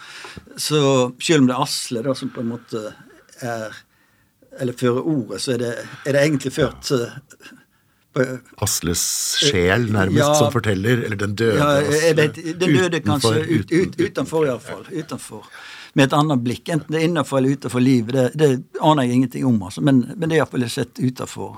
[0.61, 0.79] Så
[1.19, 2.83] selv om det er Asle da, som på en måte
[3.45, 3.75] er
[4.59, 5.73] Eller fører ordet, så er det,
[6.07, 6.93] er det egentlig ført
[8.65, 9.03] Asles
[9.45, 10.35] sjel, nærmest, Ja.
[10.35, 11.05] som forteller?
[11.05, 11.69] Eller den døde ja,
[12.09, 12.55] jeg vet, Asle?
[12.59, 14.85] Den døde kanskje ut, ut, utenfor, iallfall.
[14.91, 15.47] Utenfor.
[15.95, 16.69] Med et annet blikk.
[16.69, 19.63] Enten det er innenfor eller utenfor livet, det, det aner jeg ingenting om.
[19.63, 21.57] altså, Men, men det er iallfall sett utenfor.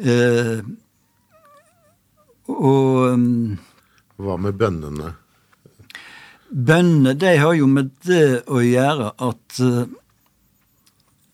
[0.00, 0.62] Uh,
[2.50, 3.58] og um,
[4.20, 5.14] Hva med bønnene?
[6.50, 9.84] Bønnene, de har jo med det å gjøre at eh,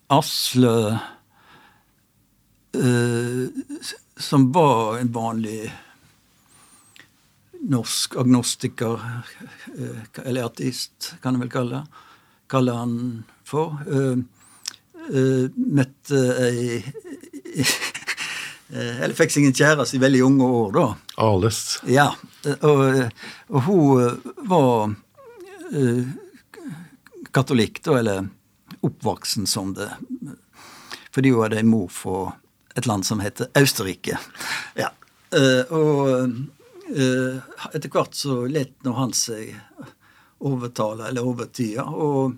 [0.09, 0.99] Asle
[2.75, 3.49] eh,
[4.17, 5.73] som var en vanlig
[7.67, 9.01] norsk agnostiker,
[9.79, 11.83] eh, eller ateist, kan jeg vel kalle,
[12.51, 12.97] kalle han
[13.47, 14.19] for, Uh,
[15.07, 16.81] uh, møtte ei
[18.75, 20.87] Eller fikk seg en kjæreste i veldig unge år, da.
[21.23, 21.61] Ales.
[21.87, 22.09] Ja,
[22.57, 22.81] og,
[23.47, 24.91] og hun var
[25.71, 26.03] uh,
[27.31, 28.27] katolikk, da, eller
[28.87, 29.91] oppvoksen som det.
[31.15, 32.31] Fordi hun hadde en mor fra
[32.77, 34.19] et land som heter Austerrike.
[34.77, 34.91] Ja,
[35.37, 36.11] eh, og
[36.93, 37.39] eh,
[37.73, 39.57] etter hvert så lett nå han seg
[40.47, 42.37] overtale, eller overtyde, og,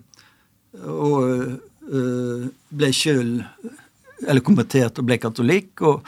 [0.79, 3.39] og eh, ble sjøl
[4.27, 5.81] eller konvertert og ble katolikk.
[5.87, 6.05] og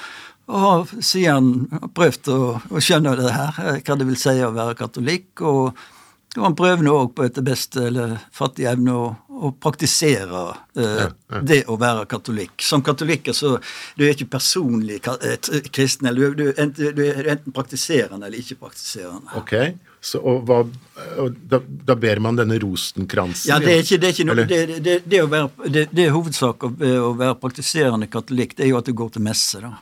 [0.52, 2.40] og siden prøvd å,
[2.76, 5.44] å skjønne det her, hva det vil si å være katolikk.
[5.48, 5.78] Og,
[6.36, 9.06] og han prøver nå på etter beste eller fattig evne å,
[9.42, 10.42] å praktisere
[10.78, 12.62] eh, det å være katolikk.
[12.62, 13.56] Som katolikker så
[13.98, 15.38] du er ikke personlig eh,
[15.74, 16.10] kristen.
[16.12, 19.34] eller Du, du, du er enten praktiserende eller ikke praktiserende.
[19.40, 19.56] Ok.
[20.02, 20.64] Så, og hva,
[21.22, 23.52] og da, da ber man denne rosenkransen?
[23.52, 26.08] Ja, det er ikke, det er ikke noe, det, det, det, å være, det, det
[26.08, 26.72] er hovedsak å,
[27.06, 29.76] å være praktiserende katolikk, det er jo at du går til messe, da.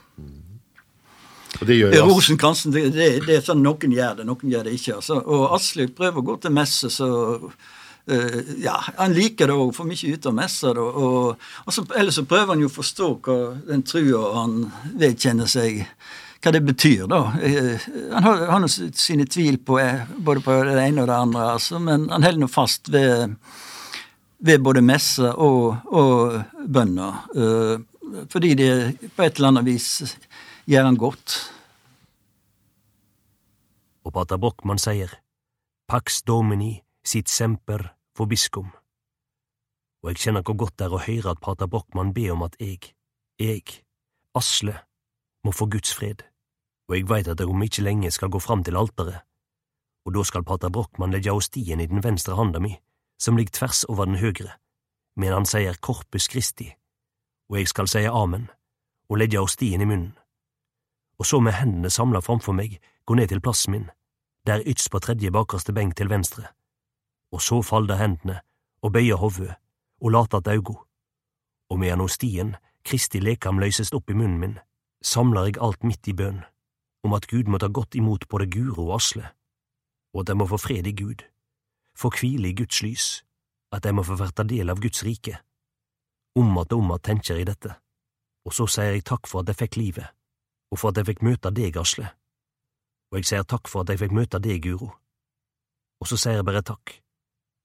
[1.60, 4.76] Og det gjør Ja, jo Rosenkransen, det, er sånn noen gjør det, noen gjør det
[4.76, 5.00] ikke.
[5.00, 5.18] Altså.
[5.20, 7.70] Og Asle prøver å gå til messe, så eh,
[8.60, 10.72] Ja, han liker det òg, får mye ut av messa.
[10.72, 14.56] Og, og så, ellers så prøver han jo å forstå hva den trua han
[14.98, 15.84] vedkjenner seg,
[16.40, 17.20] hva det betyr, da.
[17.44, 21.18] Eh, han har, han har sine tvil på eh, både på det ene og det
[21.18, 23.36] andre, altså, men han holder nå fast ved,
[24.40, 27.24] ved både messa og, og bønner.
[27.36, 28.72] Uh, fordi det
[29.14, 29.90] på et eller annet vis
[30.70, 31.36] gjør han godt.
[34.06, 35.12] Og pater Brochmann sier
[35.90, 38.68] Pax Domini sit semper vobiscum.
[40.02, 42.56] Og jeg kjenner hvor godt det er å høre at pater Brochmann ber om at
[42.60, 42.92] jeg,
[43.40, 43.64] jeg,
[44.36, 44.76] Asle,
[45.44, 46.24] må få Guds fred,
[46.88, 49.24] og jeg veit at jeg om ikke lenge skal gå fram til alteret,
[50.04, 52.74] og da skal pater Brochmann legge ostien i den venstre handa mi,
[53.20, 54.56] som ligger tvers over den høyre,
[55.16, 56.70] men han sier Korpus Kristi,
[57.50, 58.48] og jeg skal si amen,
[59.08, 60.14] og legge ostien i munnen.
[61.20, 63.90] Og så med hendene samla framfor meg gå ned til plassen min,
[64.48, 66.48] der ytst på tredje bakerste benk til venstre,
[67.32, 68.40] og så falde hendene
[68.82, 69.56] og bøye hovudet
[70.00, 70.74] og late att augo,
[71.70, 74.58] og medan stien Kristi lekam, løysest opp i munnen min,
[75.02, 76.40] samler jeg alt midt i bønn,
[77.04, 79.28] om at Gud må ta godt imot både Guro og Asle,
[80.14, 81.24] og at de må få fred i Gud,
[81.96, 83.24] få hvile i Guds lys,
[83.72, 85.38] at de må få verta del av Guds rike.
[86.34, 87.74] Om att og om att tenker jeg dette,
[88.44, 90.08] og så sier jeg takk for at jeg fikk livet,
[90.70, 92.08] og for at jeg fikk møte deg, Asle,
[93.10, 94.92] og jeg sier takk for at jeg fikk møte deg, Guro,
[96.00, 97.02] og så sier jeg bare takk,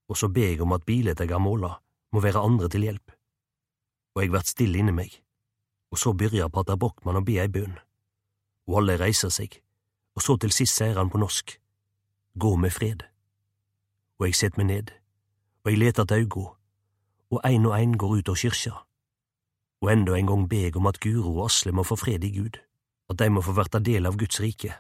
[0.07, 1.75] og så ber jeg om at bilet jeg har måla,
[2.11, 3.11] må være andre til hjelp,
[4.15, 5.11] og jeg vert stille inni meg,
[5.91, 7.77] og så begynner pater Brochmann å be ei bønn,
[8.67, 9.59] og alle reiser seg,
[10.15, 11.59] og så til sist sier han på norsk,
[12.35, 13.05] Gå med fred,
[14.19, 14.89] og jeg set meg ned,
[15.63, 16.49] og jeg leter til auga,
[17.31, 18.73] og ein og ein går ut av kyrkja,
[19.81, 22.33] og enda en gang ber jeg om at Guro og Asle må få fred i
[22.35, 22.59] Gud,
[23.09, 24.73] at de må få verta del av Guds rike,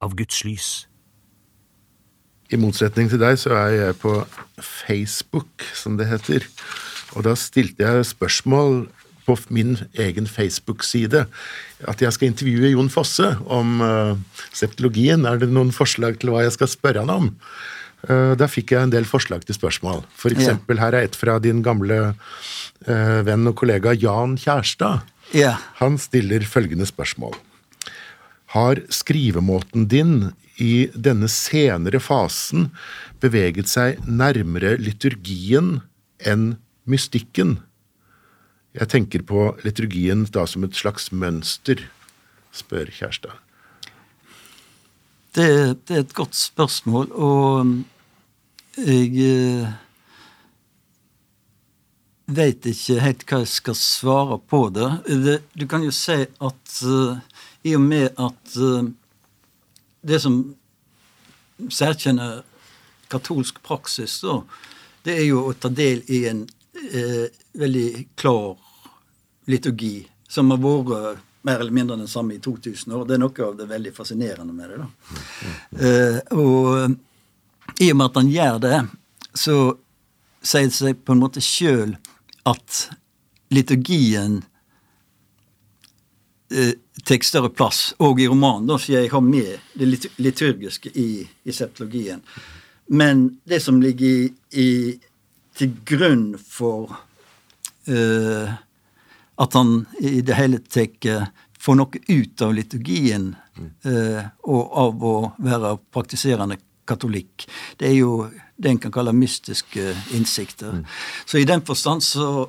[0.00, 0.88] av Guds lys.
[2.48, 4.12] I motsetning til deg så er jeg på
[4.64, 6.46] Facebook, som det heter.
[7.16, 8.86] Og da stilte jeg spørsmål
[9.28, 11.26] på min egen Facebook-side
[11.88, 14.14] at jeg skal intervjue Jon Fosse om uh,
[14.56, 15.26] septologien.
[15.28, 17.28] Er det noen forslag til hva jeg skal spørre han om?
[18.08, 20.00] Uh, da fikk jeg en del forslag til spørsmål.
[20.16, 25.04] For eksempel, her er et fra din gamle uh, venn og kollega Jan Kjærstad.
[25.36, 25.58] Ja.
[25.82, 27.36] Han stiller følgende spørsmål.
[28.56, 32.68] Har skrivemåten din i denne senere fasen
[33.22, 35.78] beveget seg nærmere liturgien
[36.26, 36.56] enn
[36.88, 37.58] mystikken?
[38.76, 41.82] Jeg tenker på liturgien da som et slags mønster,
[42.54, 43.34] spør Kjærstad.
[45.34, 45.50] Det,
[45.86, 47.74] det er et godt spørsmål, og
[48.78, 49.68] jeg eh,
[52.28, 54.88] veit ikke helt hva jeg skal svare på det.
[55.54, 57.18] du kan jo si at uh,
[57.64, 58.88] i og med at uh,
[60.08, 60.38] det som
[61.72, 62.42] særkjenner
[63.12, 64.40] katolsk praksis, da,
[65.06, 66.44] det er jo å ta del i en
[66.92, 67.26] eh,
[67.58, 68.56] veldig klar
[69.48, 73.04] liturgi, som har vært mer eller mindre den samme i 2000 år.
[73.08, 74.78] Det er noe av det veldig fascinerende med det.
[74.82, 74.88] da.
[76.36, 76.96] og
[77.78, 78.78] i og med at han gjør det,
[79.36, 79.56] så
[80.42, 81.94] sier det seg på en måte sjøl
[82.48, 82.88] at
[83.54, 84.40] liturgien
[86.50, 91.10] eh, tar større plass, òg i romanen, da, så jeg har med det liturgiske i,
[91.44, 92.22] i septologien.
[92.88, 94.68] Men det som ligger i, i,
[95.58, 96.94] til grunn for
[97.88, 98.56] eh,
[99.38, 101.06] at han i det hele tatt
[101.58, 106.58] får noe ut av liturgien eh, og av å være praktiserende
[106.88, 107.46] katolikk.
[107.76, 108.12] Det er jo
[108.58, 110.78] det en kan kalle mystiske innsikter.
[110.80, 110.86] Mm.
[111.26, 112.48] Så i den forstand så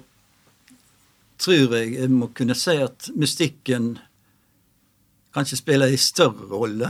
[1.40, 3.98] tror jeg jeg må kunne si at mystikken
[5.36, 6.90] kanskje spiller en større rolle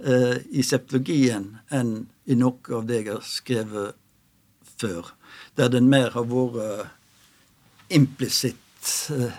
[0.00, 1.94] eh, i septologien enn
[2.30, 3.96] i noe av det jeg har skrevet
[4.78, 5.14] før.
[5.56, 6.92] Der den mer har vært
[7.92, 9.32] implisitt eh,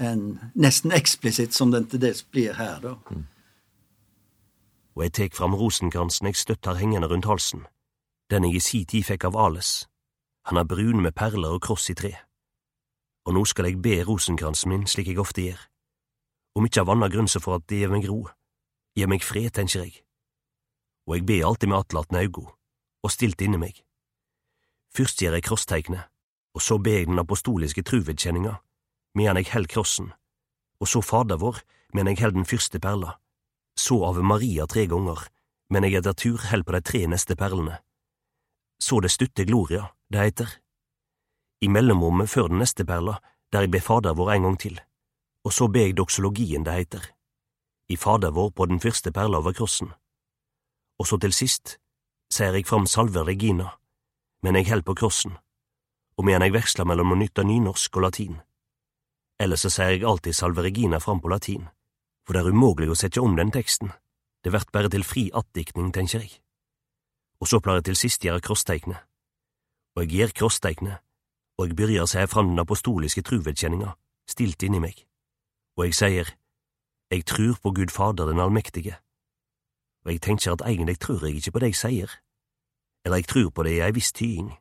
[0.00, 2.96] enn nesten eksplisitt, som den til dels blir her, da.
[3.10, 3.26] Mm.
[4.96, 7.66] Og jeg tek fram rosenkransen jeg støtter hengende rundt halsen,
[8.30, 9.86] den jeg i si tid fikk av Ales.
[10.48, 12.14] Han er brun med perler og kross i tre.
[13.30, 15.60] Og nå skal jeg be rosenkransen min slik jeg ofte gjør.
[16.58, 18.24] Om ikke av annen grunn så for at det gir meg ro,
[18.98, 20.00] gir meg fred, tenker jeg.
[21.06, 22.48] Og jeg ber alltid med atlatne augo,
[23.06, 23.76] og stilt inni meg.
[24.90, 26.10] Først gjør jeg krossteiknet,
[26.58, 28.56] og så ber jeg den apostoliske truvedkjenninga,
[29.14, 30.10] medan jeg held krossen,
[30.82, 31.60] og så Fader vår,
[31.94, 33.14] medan jeg held den første perla,
[33.78, 35.22] så Ave Maria tre ganger,
[35.70, 37.78] men jeg etter tur held på de tre neste perlene.
[38.82, 40.50] Så det stutte Gloria, det heiter.
[41.60, 43.18] I mellomrommet før den neste perla,
[43.52, 44.80] der jeg ber Fader vår en gang til,
[45.44, 47.04] og så ber jeg doksologien, det heiter.
[47.88, 49.92] I Fader vår på den første perla over krossen.
[50.98, 51.78] Og så til sist
[52.32, 53.70] sier jeg fram Salver Regina,
[54.42, 55.36] men jeg held på krossen
[56.20, 58.34] og medan jeg veksler mellom å nytte nynorsk og latin.
[59.40, 61.62] Ellers så sier jeg alltid Salver Regina fram på latin,
[62.26, 63.94] for det er umulig å sette om den teksten,
[64.44, 66.34] det vert bare til fri attdiktning, tenker jeg.
[67.40, 69.00] Og så pleier jeg til sist gjøre krossteiknet.
[69.96, 71.00] Og jeg gir krossteiknet,
[71.60, 73.92] og jeg å si fram den apostoliske truvedkjenninga,
[74.28, 75.04] stilt inni meg,
[75.76, 76.32] og jeg sier,
[77.12, 78.96] jeg trur på Gud Fader den allmektige,
[80.04, 82.16] og jeg tenker at egentlig tror jeg ikke på det jeg sier,
[83.04, 84.54] eller jeg tror på det i ei viss tying,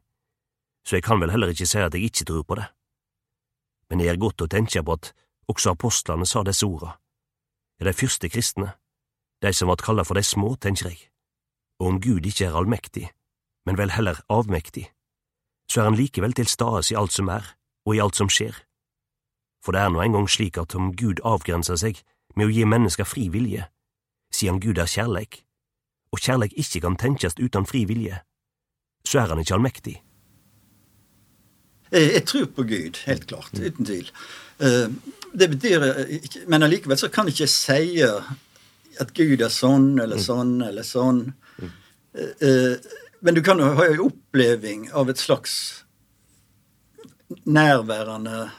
[0.83, 2.67] så jeg kan vel heller ikke si at jeg ikke tror på det.
[3.89, 5.13] Men det er godt å tenke på at
[5.49, 6.97] også apostlene sa disse orda.
[7.79, 8.73] er de første kristne,
[9.41, 10.99] de som vart kalla for de små, tenker jeg.
[11.79, 13.07] Og om Gud ikke er allmektig,
[13.65, 14.89] men vel heller avmektig,
[15.69, 17.45] så er han likevel til stades i alt som er,
[17.85, 18.55] og i alt som skjer.
[19.63, 22.01] For det er nå engang slik at om Gud avgrenser seg
[22.35, 23.67] med å gi mennesker fri vilje,
[24.33, 25.43] siden Gud er kjærleik,
[26.13, 28.21] og kjærleik ikke kan tenkes uten fri vilje,
[29.05, 29.97] så er han ikke allmektig.
[31.89, 33.53] Jeg, jeg tror på Gud, helt klart.
[33.53, 33.65] Mm.
[33.65, 34.11] Uten tvil.
[34.59, 34.87] Uh,
[35.39, 35.83] det betyr
[36.47, 38.01] Men allikevel så kan jeg ikke si
[38.99, 40.25] at Gud er sånn eller mm.
[40.25, 41.21] sånn eller sånn.
[41.61, 42.75] Uh,
[43.21, 45.53] men du kan jo ha en oppleving av et slags
[47.45, 48.49] nærværende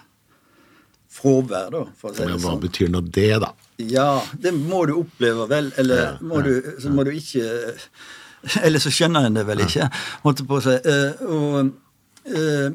[1.10, 2.60] fravær, da, for å si Ja, det hva sånn.
[2.62, 3.50] betyr nå det, da?
[3.80, 4.08] Ja,
[4.38, 5.72] det må du oppleve, vel.
[5.80, 6.52] Eller må du,
[6.82, 7.74] så må du ikke
[8.62, 9.88] Eller så skjønner en det vel ikke,
[10.22, 10.76] holdt jeg på å si.
[10.88, 11.72] Eh, og
[12.30, 12.70] eh,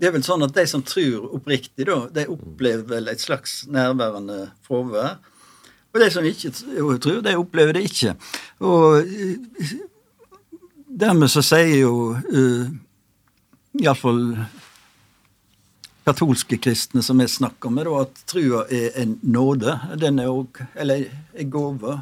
[0.00, 3.64] det er vel sånn at de som tror oppriktig, da, de opplever vel et slags
[3.74, 5.16] nærværende fravær.
[5.90, 8.12] Og de som ikke tror, de opplever det ikke.
[8.62, 9.72] Og eh,
[10.90, 12.70] dermed så sier jo uh,
[13.80, 14.24] iallfall
[16.06, 19.76] katolske kristne som jeg snakker med, da, at trua er en nåde.
[20.00, 22.00] Den er òg Eller en gave.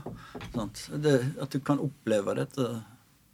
[1.02, 2.68] Det, at du kan oppleve dette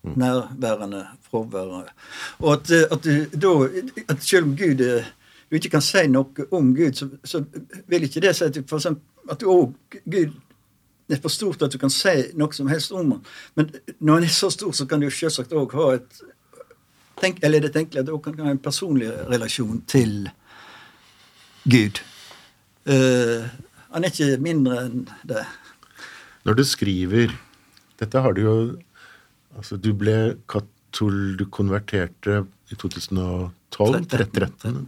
[0.04, 1.92] nærværende fraværet.
[2.38, 3.68] Og at, eh, at du da
[4.08, 5.04] at Selv om Gud er,
[5.50, 7.44] du ikke kan si noe om Gud, så, så
[7.86, 9.72] vil ikke det si at du, for eksempel, at du òg
[10.10, 10.32] Gud
[11.12, 13.20] er for stort at du kan si noe som helst om den.
[13.58, 16.22] Men når den er så stor, så kan du selvsagt òg ha et
[17.20, 20.30] tenk, Eller er det tenkelig at du òg kan ha en personlig relasjon til
[21.68, 22.00] Gud.
[22.88, 23.44] Uh,
[23.94, 25.44] han er ikke mindre enn det.
[26.44, 27.32] Når du skriver
[28.00, 28.56] Dette har du jo
[29.54, 31.36] Altså, du ble katol...
[31.38, 32.40] Du konverterte
[32.72, 34.00] i 2012?
[34.10, 34.26] 13.
[34.34, 34.80] 13.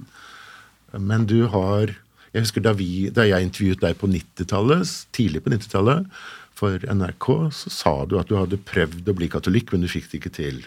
[1.07, 1.93] Men du har
[2.37, 6.11] Jeg husker da, vi, da jeg intervjuet deg på 90-tallet, tidlig på 90-tallet,
[6.57, 10.11] for NRK, så sa du at du hadde prøvd å bli katolikk, men du fikk
[10.11, 10.62] det ikke til.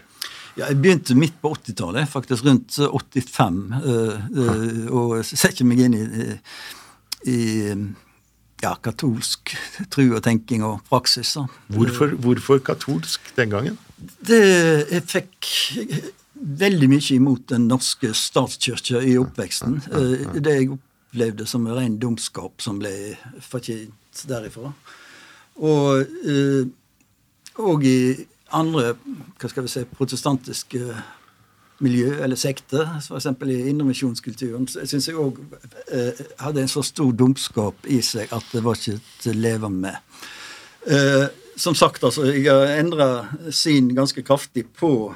[0.58, 5.84] Ja, jeg begynte midt på 80-tallet, faktisk rundt eh, 85, øh, øh, og setter meg
[5.86, 6.06] inn i,
[7.30, 7.40] i
[8.64, 9.54] ja, katolsk
[9.94, 11.36] tro og tenking og praksis.
[11.74, 13.78] Hvorfor, hvorfor katolsk den gangen?
[14.26, 14.42] Det,
[14.90, 15.54] jeg fikk
[16.40, 19.82] veldig mye imot den norske statskirka i oppveksten.
[19.92, 20.70] Eh, Det jeg
[21.10, 24.74] opplevde som en ren dumskap som ble fortjent derifra.
[25.58, 26.68] Og, eh,
[27.58, 28.94] og i andre
[29.40, 30.84] hva skal vi si, protestantiske
[31.80, 33.26] miljø eller sekter, f.eks.
[33.26, 35.40] i indremisjonskulturen, syns jeg òg
[35.92, 39.70] eh, hadde en så stor dumskap i seg at det var ikke til å leve
[39.74, 39.96] med.
[40.88, 41.28] Eh,
[41.60, 43.10] som sagt, altså, jeg har endra
[43.52, 45.14] syn ganske kraftig på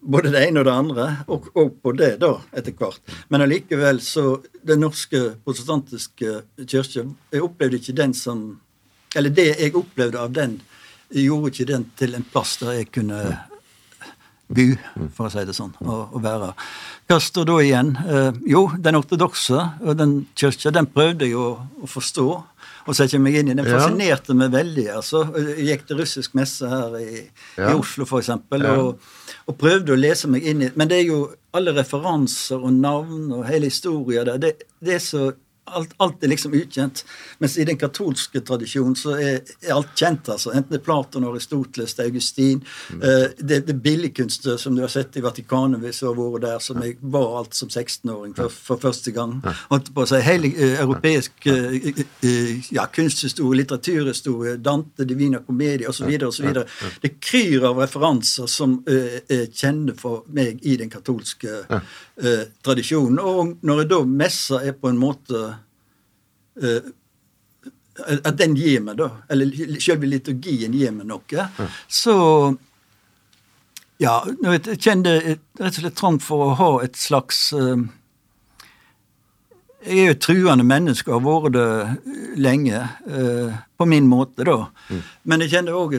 [0.00, 3.02] både det ene og det andre, og, og på det da, etter hvert.
[3.28, 4.38] Men allikevel så
[4.68, 8.60] Den norske protestantiske kirke Jeg opplevde ikke den som
[9.16, 10.58] Eller det jeg opplevde av den,
[11.08, 13.22] gjorde ikke den til en plass der jeg kunne
[14.48, 14.66] bo,
[15.16, 16.50] for å si det sånn, og, og være.
[17.08, 17.94] Hva står da igjen?
[18.04, 21.50] Eh, jo, den ortodokse og den kirka, den prøvde jeg å,
[21.84, 22.26] å forstå
[22.88, 23.54] og sette meg inn i.
[23.58, 24.86] Den fascinerte meg veldig.
[24.96, 25.20] altså.
[25.36, 27.26] Jeg gikk til russisk messe her i,
[27.58, 28.06] i Oslo,
[28.64, 28.76] Ja.
[28.80, 29.00] og,
[29.46, 31.18] og prøvde å lese meg inn i Men det er jo
[31.54, 34.38] alle referanser og navn og hele historia der.
[34.42, 35.28] Det, det er så
[35.74, 37.04] alt, alt er liksom ukjent.
[37.38, 40.28] Mens i den katolske tradisjonen så er, er alt kjent.
[40.28, 40.52] altså.
[40.54, 42.62] Enten det er Platon, Aristoteles, det er Augustin.
[42.94, 46.58] Eh, det, det billedkunster som du har sett i Vatikanet hvis du har vært der,
[46.62, 49.38] som jeg var alt som 16-åring for, for første gang.
[49.70, 55.88] Holdt på å si Hele uh, europeisk uh, uh, ja, kunsthistorie, litteraturhistorie, Dante, Divina Comedia
[55.92, 56.10] osv.
[56.28, 56.50] osv.
[57.02, 61.62] Det kryr av referanser som er kjenne for meg i den katolske
[62.64, 63.18] tradisjonen.
[63.22, 65.42] Og når jeg da messa er på en måte
[68.24, 69.50] at den gir meg, da, eller
[69.82, 71.46] selve liturgien gir meg noe,
[71.90, 72.16] så
[73.98, 77.80] Ja, jeg kjente rett og slett trang for å ha et slags eh,
[79.88, 84.46] Jeg er jo et truende menneske og har vært det lenge, eh, på min måte,
[84.46, 84.68] da.
[85.26, 85.98] Men jeg kjente òg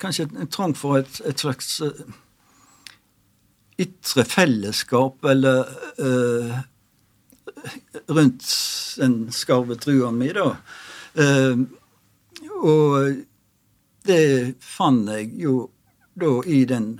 [0.00, 2.04] kanskje en trang for et, et slags eh,
[3.80, 5.64] ytre fellesskap, eller
[5.96, 6.58] eh,
[8.08, 8.46] rundt
[9.00, 10.48] den skarve trua mi, da.
[11.14, 11.62] Eh,
[12.60, 13.24] og
[14.08, 14.24] det
[14.64, 15.54] fant jeg jo
[16.20, 16.94] da i den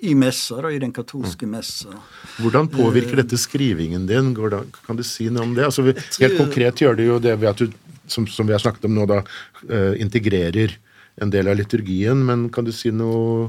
[0.00, 1.96] i messa, da, i den katolske messa.
[2.38, 4.30] Hvordan påvirker dette skrivingen din?
[4.52, 5.66] Da, kan du si noe om det?
[5.66, 7.74] Altså, helt konkret gjør det jo det ved at du,
[8.06, 9.22] som, som vi har snakket om nå, da
[9.66, 10.76] eh, integrerer
[11.18, 13.48] en del av liturgien, men kan du si noe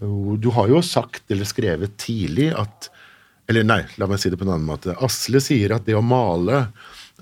[0.00, 2.90] eh, Du har jo sagt eller skrevet tidlig at
[3.50, 4.94] Eller nei, la meg si det på en annen måte.
[5.04, 6.66] Asle sier at det å male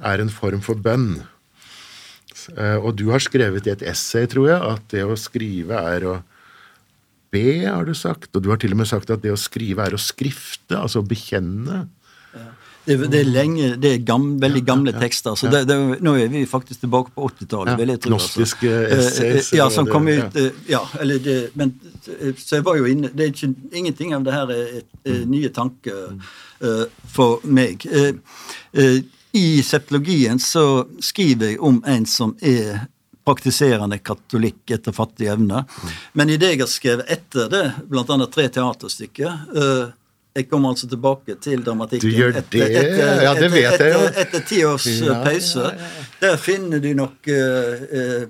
[0.07, 1.16] er en form for bønn.
[2.57, 6.07] Eh, Og du har skrevet i et essay, tror jeg, at det å skrive er
[6.07, 6.14] å
[7.33, 8.31] be, har du sagt.
[8.37, 11.03] Og du har til og med sagt at det å skrive er å skrifte, altså
[11.03, 11.87] å bekjenne.
[12.85, 15.37] Det, er- det er lenge, det er gamle, veldig gamle tekster.
[15.39, 17.70] så det, det, Nå er vi faktisk tilbake på 80-tallet.
[17.70, 21.74] Ja, vil gnostiske Eh, essays, eh, Ja, som kom ut eh, Ja, eller det Men
[22.20, 24.87] eh, så jeg var jo inne Det er ikke Ingenting av det her er et,
[25.05, 25.14] Mm.
[25.14, 26.18] eh, nye tanker
[26.62, 27.83] uh, for meg.
[27.91, 28.12] Uh,
[28.78, 29.01] uh,
[29.35, 32.85] I septologien så skriver jeg om en som er
[33.26, 35.64] praktiserende katolikk etter fattig evne.
[36.12, 37.64] Men i det jeg har skrevet etter det,
[38.09, 39.93] annet tre teaterstykker
[40.35, 42.09] Jeg kommer altså tilbake til dramatikken.
[42.09, 42.61] Du gjør det?
[42.62, 43.99] Ja, det vet jeg jo.
[44.07, 45.66] Etter, etter ti års Ja, pause.
[45.66, 46.07] ja, ja.
[46.22, 48.24] Der finner du nok uh, uh,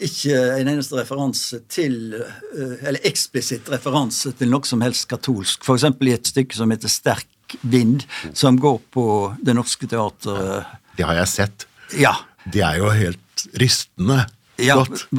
[0.00, 5.66] ikke en eneste referanse til uh, Eller eksplisitt referanse til noe som helst katolsk.
[5.66, 5.88] F.eks.
[5.90, 9.06] i et stykke som heter Sterk vind, som går på
[9.42, 10.68] Det Norske Teatret.
[10.96, 11.66] Det har jeg sett.
[11.98, 12.14] Ja.
[12.46, 14.22] Det er jo helt rystende
[14.60, 14.76] Ja,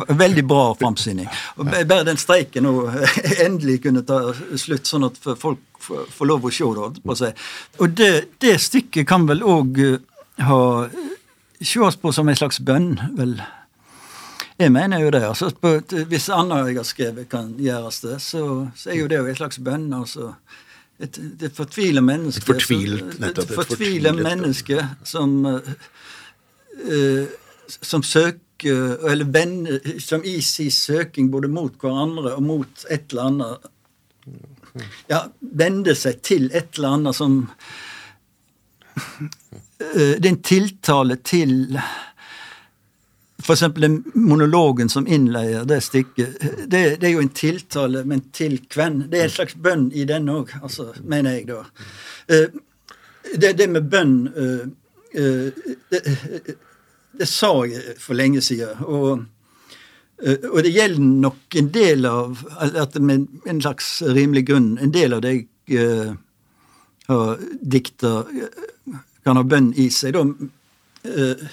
[0.07, 1.27] veldig bra framsyning.
[1.57, 2.85] Bare den streiken nå
[3.45, 4.21] endelig kunne ta
[4.55, 5.59] slutt, sånn at folk
[5.91, 6.63] f- får lov å se
[7.21, 7.41] seg.
[7.79, 8.11] Og det,
[8.41, 9.81] det stykket kan vel òg
[10.41, 10.61] ha
[11.61, 13.35] sees på som en slags bønn, vel.
[14.61, 15.23] Jeg mener jo det.
[15.25, 15.75] altså på,
[16.09, 18.43] Hvis annet jeg har skrevet kan gjøres det, så,
[18.77, 19.87] så er jo det jo en slags bønn.
[19.93, 20.33] altså
[21.01, 22.43] et, det fortviler mennesket.
[22.43, 25.71] Et fortvilt, nettopp, et Et fortvilet, menneske som eh,
[26.85, 27.25] eh,
[27.81, 28.37] som søker
[29.09, 33.69] Eller venner som i sin søking både mot hverandre og mot et eller annet
[35.09, 37.49] Ja, vende seg til et eller annet som
[38.95, 41.79] eh, Det er en tiltale til
[43.49, 46.35] eksempel den monologen som innleier det stykket,
[46.69, 49.07] det, det er jo en tiltale, men til hvem?
[49.09, 51.63] Det er en slags bønn i den òg, altså, mener jeg da.
[52.29, 52.59] Eh,
[53.33, 54.67] Det, det med bønn eh,
[55.89, 56.01] det,
[57.19, 58.81] det sa jeg for lenge siden.
[58.85, 59.25] Og,
[60.21, 65.15] og det gjelder nok en del av at med en slags rimelig grunn En del
[65.17, 66.13] av det jeg uh,
[67.11, 70.13] har dikta, eh, kan ha bønn i seg.
[70.13, 70.25] da,
[71.09, 71.47] eh,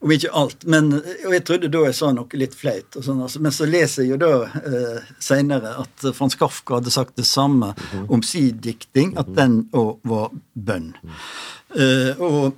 [0.00, 0.64] om ikke alt.
[0.68, 2.98] Men, og jeg trodde da jeg sa noe litt flaut.
[3.00, 7.16] sånn, altså, Men så leser jeg jo da eh, seinere at Frans Kafka hadde sagt
[7.16, 7.72] det samme
[8.08, 10.94] om si dikting, at den òg var bønn.
[11.74, 12.54] Eh, og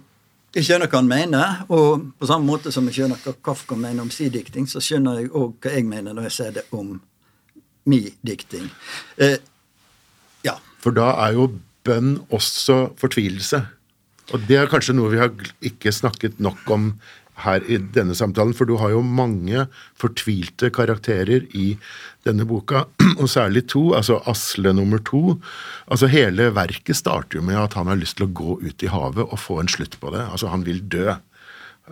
[0.57, 4.05] jeg skjønner hva han mener, og på samme måte som jeg skjønner hva Kafka mener
[4.05, 6.97] om si dikting, så skjønner jeg òg hva jeg mener når jeg sier det om
[7.89, 8.69] mi dikting.
[9.21, 9.39] Eh,
[10.47, 10.57] ja.
[10.81, 11.51] For da er jo
[11.89, 13.61] bønn også fortvilelse.
[14.35, 15.33] Og det er kanskje noe vi har
[15.65, 16.91] ikke snakket nok om
[17.45, 19.67] her i denne samtalen, for du har jo mange
[19.99, 21.71] fortvilte karakterer i
[22.27, 22.85] denne boka,
[23.21, 25.39] og særlig to, altså Asle nummer to.
[25.87, 28.93] Altså Hele verket starter jo med at han har lyst til å gå ut i
[28.93, 30.25] havet og få en slutt på det.
[30.27, 31.17] Altså Han vil dø.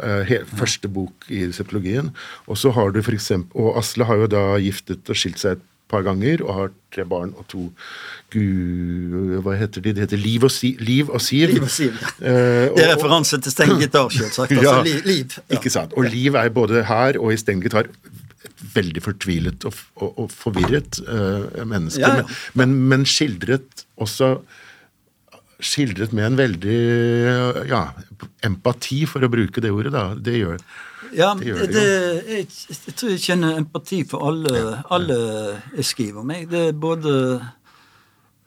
[0.05, 2.11] Eh, første bok i septologien.
[2.47, 5.63] Og så har du for eksempel, og Asle har jo da giftet og skilt seg
[5.93, 7.67] par ganger og har tre barn og to
[8.35, 8.43] gu...
[9.45, 9.93] Hva heter de?
[9.95, 11.53] Det heter Liv og, si, Liv og Siv.
[11.55, 12.13] Liv og Siv, ja.
[12.21, 14.53] Eh, Det er referanse til Steng Gitar, selvsagt.
[14.57, 15.01] Altså, Ja, liv.
[15.07, 15.39] liv.
[15.39, 15.59] Ja.
[15.59, 15.95] Ikke sant.
[15.97, 17.91] Og Liv er både her og i Steng Gitar
[18.77, 22.03] veldig fortvilet og, og, og forvirret eh, menneske.
[22.03, 22.29] Ja, ja.
[22.55, 24.37] Men, men, men skildret også
[25.57, 26.79] Skildret med en veldig
[27.71, 27.79] ja,
[28.45, 29.95] empati, for å bruke det ordet.
[29.95, 30.03] da.
[30.13, 30.59] Det gjør
[31.15, 31.85] Ja, Det gjør det, det
[32.33, 32.49] jeg,
[32.87, 35.17] jeg tror jeg kjenner empati for alle, alle
[35.77, 36.31] jeg skriver om.
[36.35, 36.49] Jeg.
[36.51, 37.15] Det er både,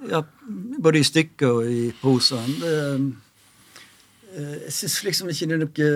[0.10, 0.22] ja,
[0.84, 2.56] både i stykker og i prosaen.
[2.70, 5.90] Eh, jeg syns liksom ikke det er noe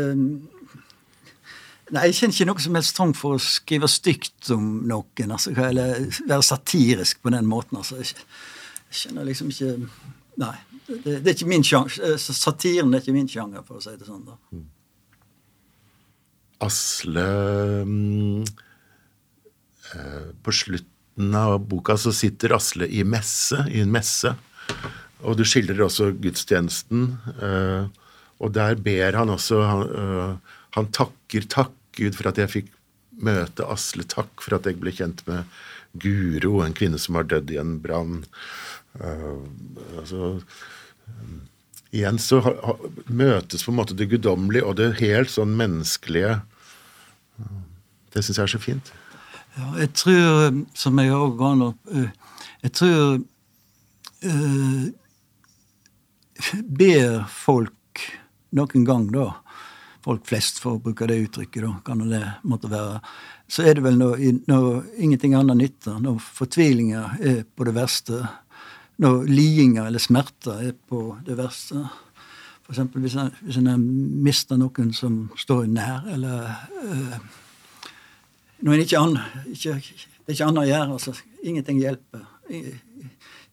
[1.94, 5.34] Nei, jeg kjenner ikke noe som helst trang for å skrive stygt om noen.
[5.36, 7.78] Altså, eller være satirisk på den måten.
[7.78, 8.00] Altså.
[8.00, 8.16] Jeg,
[8.88, 9.76] jeg kjenner liksom ikke
[10.42, 10.56] Nei.
[10.88, 12.16] Det, det er ikke min sjanger.
[12.18, 14.24] Satiren er ikke min sjanger, for å si det sånn.
[14.26, 14.38] da.
[16.64, 17.26] Asle
[17.88, 18.44] mm,
[19.94, 24.34] eh, På slutten av boka så sitter Asle i messe, i en messe.
[25.24, 27.12] Og du skildrer også gudstjenesten.
[27.38, 27.92] eh,
[28.44, 32.72] og der ber han også han, eh, han takker takk Gud for at jeg fikk
[33.24, 34.06] møte Asle.
[34.10, 35.46] Takk for at jeg ble kjent med
[35.94, 38.24] Guro, en kvinne som har dødd i en brann.
[38.98, 39.46] Uh,
[40.00, 40.34] altså,
[41.94, 42.76] igjen så ha, ha,
[43.10, 46.40] møtes på en måte det guddommelige og det helt sånn menneskelige.
[48.14, 48.92] Det syns jeg er så fint.
[49.58, 52.10] Ja, jeg tror, som jeg òg ga nå eh,
[52.64, 53.20] Jeg tror
[54.26, 54.86] eh,
[56.80, 58.02] Ber folk
[58.54, 59.32] noen gang, da,
[60.06, 63.00] folk flest, for å bruke det uttrykket, da, kan det måtte være,
[63.50, 64.20] så er det vel når,
[64.50, 64.68] når
[65.02, 68.20] ingenting annet nytter, når fortvilinga er på det verste,
[69.02, 71.82] når lidinga eller smerter er på det verste.
[72.70, 73.68] Eksempel hvis en, hvis en
[74.24, 77.18] mister noen som står nær, eller eh,
[78.64, 79.18] når en ikke an,
[79.52, 79.74] ikke,
[80.24, 80.92] det ikke annet å gjøre.
[80.96, 81.14] altså.
[81.44, 82.22] Ingenting hjelper.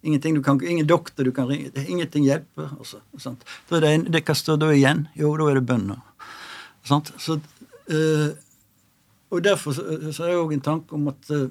[0.06, 1.70] Ingenting du kan, ingen doktor du kan ringe.
[1.74, 2.70] det- Ingenting hjelper.
[2.78, 3.00] altså.
[3.18, 3.42] Sant?
[3.68, 5.08] Da er det, det hva står da igjen?
[5.18, 5.98] Jo, da er det bønder.
[6.84, 7.10] Sant?
[7.18, 7.40] Så,
[7.90, 8.30] eh,
[9.30, 9.82] og derfor så,
[10.12, 11.48] så er det òg en tanke om at eh,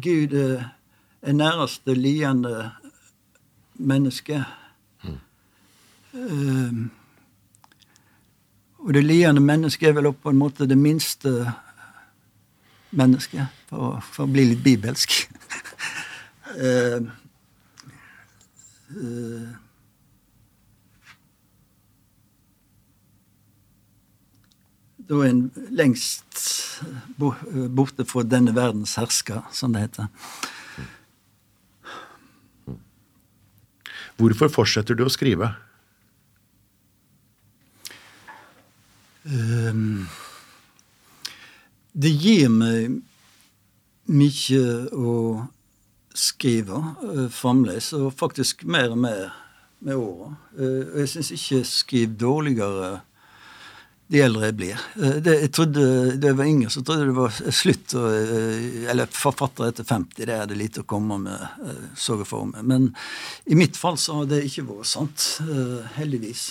[0.00, 0.62] Gud eh,
[1.22, 2.70] er næreste lidende
[3.78, 4.44] menneske.
[6.16, 6.86] Eh,
[8.86, 11.32] og det lidende mennesket er vel på en måte det minste
[12.96, 15.16] mennesket, for, for å bli litt bibelsk.
[16.54, 17.02] uh,
[18.94, 19.48] uh,
[25.06, 25.42] da er en
[25.74, 26.46] lengst
[27.18, 30.06] borte fra denne verdens hersker, som det heter.
[34.16, 35.56] Hvorfor fortsetter du å skrive?
[41.96, 43.00] Det gir meg
[44.06, 44.62] mye
[44.94, 45.14] å
[46.16, 49.26] skrive uh, fremdeles, og faktisk mer og mer
[49.84, 50.32] med åra.
[50.56, 52.90] Uh, jeg syns ikke jeg skriver dårligere
[54.12, 54.84] de eldre jeg blir.
[54.96, 59.10] Uh, det, jeg trodde, Da jeg var yngre, så trodde jeg det var slutt Eller
[59.12, 61.66] forfatter etter 50, det hadde lite å komme med,
[61.98, 62.64] så jeg for meg.
[62.64, 62.88] Men
[63.46, 65.28] i mitt fall så har det ikke vært sant.
[65.98, 66.48] heldigvis.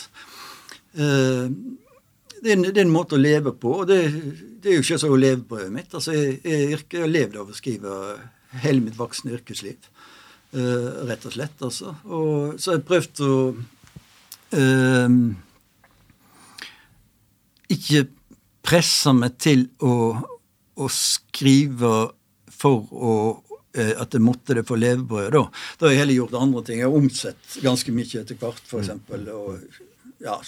[2.42, 4.00] Det er, en, det er, en, måte å leve på, og det,
[4.62, 5.94] det er jo ikke så å levebrødet mitt.
[5.96, 7.96] Altså, jeg, jeg, jeg, har levd av å skrive
[8.66, 9.90] hele mitt voksne yrkesliv.
[10.56, 11.96] Uh, rett og slett, altså.
[12.06, 13.38] Og så har jeg prøvd å
[14.56, 15.18] uh,
[17.76, 18.06] ikke
[18.66, 19.96] presse meg til å,
[20.80, 21.96] å skrive
[22.56, 25.34] for å uh, at jeg måtte det for levebrød.
[25.36, 25.44] Da.
[25.80, 26.80] da har jeg heller gjort andre ting.
[26.80, 28.94] Jeg har omsett ganske mye etter hvert, f.eks.
[29.36, 30.40] Og ja,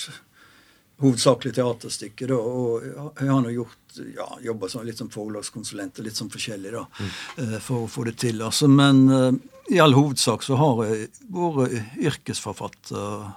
[1.02, 2.30] hovedsakelig teaterstykke.
[2.30, 6.74] Da, og jeg har nå gjort ja, jobba litt som forlagskonsulent og litt sånn forskjellig
[6.74, 7.58] da, mm.
[7.64, 8.42] for å få det til.
[8.46, 9.30] Altså, men uh,
[9.74, 13.30] i all hovedsak så har jeg vært yrkesforfatter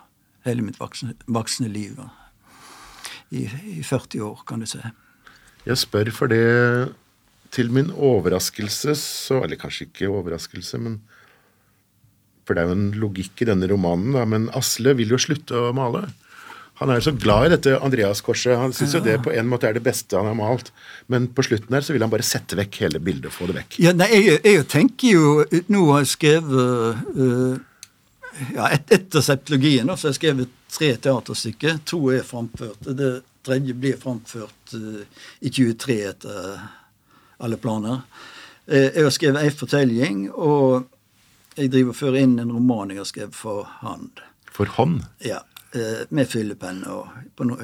[0.46, 2.00] hele mitt voksne, voksne liv.
[3.30, 4.80] I, I, 40 år, kan du si.
[5.66, 6.90] Jeg spør for det
[7.54, 11.00] til min overraskelse, så Eller kanskje ikke overraskelse, men
[12.46, 15.54] For det er jo en logikk i denne romanen, da, men Asle vil jo slutte
[15.54, 16.08] å male.
[16.80, 18.54] Han er jo så glad i dette Andreas-korset.
[18.56, 20.70] Han syns jo det på en måte er det beste han har malt.
[21.12, 23.28] Men på slutten her så vil han bare sette vekk hele bildet.
[23.28, 23.76] og Få det vekk.
[23.84, 27.58] Ja, nei, jeg, jeg tenker jo Nå har jeg skrevet uh,
[28.54, 31.82] ja, et, Etter septologien så har jeg skrevet tre teaterstykker.
[31.92, 32.88] To er framført.
[32.88, 33.12] Det
[33.44, 35.04] tredje blir framført uh,
[35.44, 36.64] i 23 etter
[37.44, 38.00] alle planer.
[38.64, 40.88] Uh, jeg har skrevet ei fortelling, og
[41.60, 44.24] jeg driver og fører inn en roman jeg har skrevet for hånd.
[44.48, 45.02] For hånd?
[45.20, 45.42] Ja.
[45.70, 47.04] Eh, med fyllepenn no,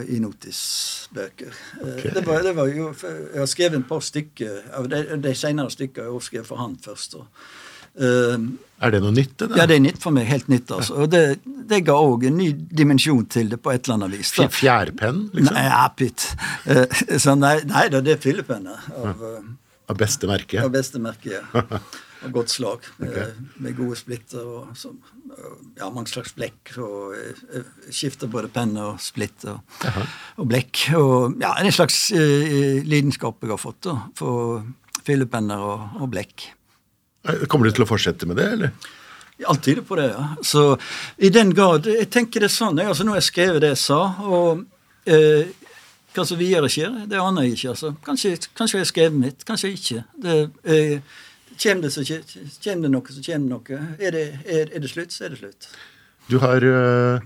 [0.06, 1.54] i notisbøker.
[1.80, 2.12] Eh, okay.
[2.14, 5.74] Det, var, det, var, jo, Jeg har skrevet et par stykker av de, de senere
[5.74, 7.16] stykker jeg skrevet for han først.
[7.18, 7.26] Og,
[7.98, 8.46] uh,
[8.78, 9.34] er det noe nytt?
[9.40, 10.30] Det Ja, det er nytt for meg.
[10.30, 10.70] Helt nytt.
[10.70, 11.00] altså.
[11.02, 14.30] Og det, det ga òg en ny dimensjon til det på et eller annet vis.
[14.38, 14.46] Da.
[14.54, 15.58] Fjærpenn, liksom?
[15.58, 16.30] Nei, ja, pytt.
[16.70, 18.86] Uh, så nei, nei da, det er fyllepenner.
[19.02, 19.30] Av,
[19.90, 20.62] av beste merke?
[20.62, 21.66] Av beste merke, ja.
[22.26, 22.86] Av godt slag.
[22.98, 23.30] Okay.
[23.62, 24.90] Med, gode splitter og så,
[25.78, 26.74] ja, mange slags blekk.
[26.82, 29.62] Og uh, skifter både penn og splitt og,
[30.36, 30.88] og, blekk.
[30.98, 34.62] Og ja, en slags uh, lidenskap jeg har fått da, for
[35.06, 36.50] fyllepenner og, og blekk.
[37.50, 38.94] Kommer du til å fortsette med det, eller?
[39.44, 40.30] Alt tyder på det, ja.
[40.46, 40.78] Så
[41.20, 42.78] i den grad Jeg tenker det sånn.
[42.80, 44.00] Jeg, altså, nå har jeg skrevet det jeg sa.
[44.24, 44.62] og
[45.04, 45.50] eh,
[46.16, 47.74] hva som videre skjer, det aner jeg ikke.
[47.74, 47.92] altså.
[48.06, 50.04] Kanskje, kanskje jeg har skrevet mitt, kanskje ikke.
[50.22, 51.16] Det, eh,
[51.62, 52.04] Kommer det, så,
[52.64, 53.96] kommer det noe, så kommer det noe.
[53.98, 55.68] Er det, er, er det slutt, så er det slutt.
[56.26, 57.22] Du har uh,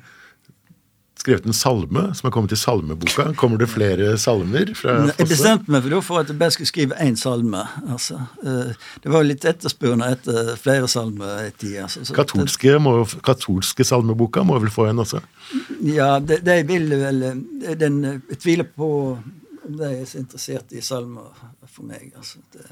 [1.20, 3.31] skrevet en salme som har kommet i salmeboka.
[3.41, 5.16] Kommer det flere salmer fra Fosse?
[5.18, 7.64] Jeg bestemte meg for, for at jeg bare skulle skrive én salme.
[7.89, 8.20] Altså.
[8.45, 8.72] Uh,
[9.05, 11.81] det var litt etterspørende etter flere salmer i tid.
[11.85, 12.05] Altså.
[12.16, 12.95] katolske, må,
[13.26, 15.22] katolske salmeboka må vel få en også?
[15.89, 17.24] Ja, de, de vil vel
[17.81, 18.91] den, Jeg tviler på
[19.70, 21.28] om de er så interessert i salmer
[21.68, 22.12] for meg.
[22.16, 22.41] altså.
[22.53, 22.64] Det,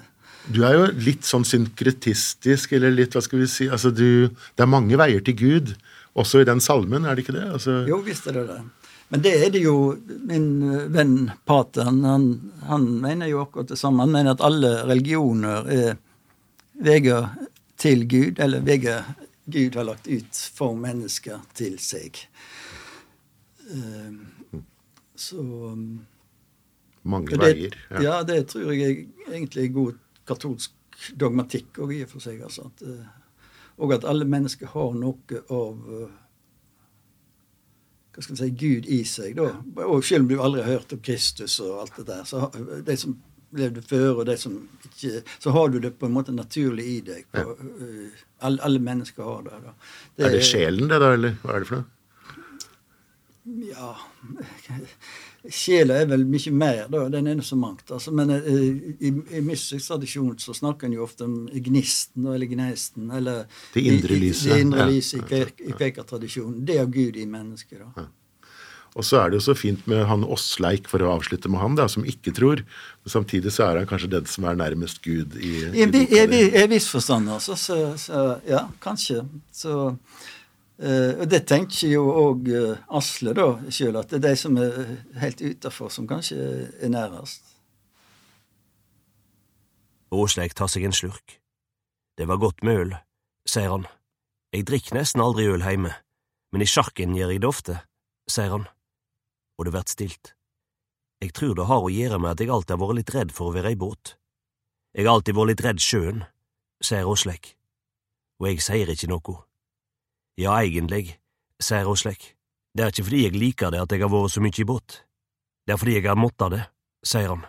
[0.53, 4.65] du er jo litt sånn synkretistisk, eller litt, hva skal vi si altså du, Det
[4.65, 5.75] er mange veier til Gud,
[6.19, 7.47] også i den salmen, er det ikke det?
[7.59, 7.83] Altså...
[7.89, 8.59] Jo, visst er det det.
[9.09, 9.77] Men det er det jo
[10.29, 10.49] min
[10.93, 12.03] venn Pateren.
[12.05, 12.27] Han,
[12.69, 14.05] han mener jo akkurat det samme.
[14.05, 15.95] Han mener at alle religioner er
[16.85, 17.31] veier
[17.81, 19.07] til Gud, eller veier
[19.49, 22.21] Gud har lagt ut for mennesker til seg.
[23.69, 24.61] Uh,
[25.17, 25.41] så
[27.09, 27.79] Mange det, veier.
[27.95, 28.03] Ja.
[28.05, 29.97] ja, det tror jeg egentlig er god
[30.29, 30.75] katolsk
[31.19, 32.41] dogmatikk òg, i og for seg.
[32.45, 36.17] Altså, at, eh, og at alle mennesker har noe av eh,
[38.19, 39.37] hva skal vi si, Gud i seg.
[39.39, 39.53] da.
[39.87, 42.49] Og selv om du aldri har hørt om Kristus og alt det der, så
[42.87, 43.15] de som
[43.57, 46.97] levde før, og de som ikke Så har du det på en måte naturlig i
[47.01, 47.29] deg.
[47.33, 49.61] På, uh, alle, alle, mennesker har det.
[49.65, 49.73] da.
[50.17, 51.89] Det, er det sjelen, det, da, eller hva er det for noe?
[53.49, 53.95] Ja
[55.49, 57.05] Sjela er vel mye mer, da.
[57.13, 57.87] Den er så mangt.
[57.95, 58.49] Altså, men uh,
[58.99, 61.37] i, i mystisk tradisjon så snakker en jo ofte om
[61.69, 63.07] gnisten eller gneisten.
[63.15, 64.51] Eller det indre lyset.
[64.51, 66.65] Det indre lyset i, i pekertradisjonen.
[66.69, 67.79] Det er Gud i mennesket.
[67.85, 67.93] da.
[68.03, 68.09] Ja.
[68.99, 71.77] Og så er det jo så fint med han Åsleik, for å avslutte med han,
[71.79, 72.65] da, som ikke tror.
[73.05, 76.41] Men samtidig så er han kanskje den som er nærmest Gud i, i, I, i,
[76.63, 77.57] i viss forstand, altså.
[77.59, 79.23] Så, så, ja, kanskje.
[79.55, 79.77] Så
[80.83, 84.57] uh, Og det tenker jo òg uh, Asle, da, sjøl, at det er de som
[84.61, 84.79] er
[85.23, 86.39] helt utafor, som kanskje
[86.81, 87.45] er nærmest.
[90.15, 91.39] Åsleik tar seg en slurk.
[92.17, 92.97] Det var godt med øl,
[93.47, 93.85] sier han.
[94.55, 95.93] Jeg drikker nesten aldri øl heime,
[96.53, 97.81] men i sjarken gjør jeg det ofte,
[98.31, 98.69] sier han
[99.59, 100.35] og det blir stilt.
[101.21, 103.51] Jeg tror det har å gjøre med at jeg alltid har vært litt redd for
[103.51, 104.15] å være i båt.
[104.95, 106.23] Jeg har alltid vært litt redd sjøen,
[106.83, 107.57] sier Åsleik,
[108.39, 109.41] og jeg sier ikke noe.
[110.39, 111.19] Ja, egentlig,
[111.61, 112.35] sier Roslek.
[112.75, 115.03] det er ikke fordi jeg liker det at jeg har vært så mye i båt,
[115.67, 116.65] det er fordi jeg har måttet det,
[117.03, 117.45] sier han,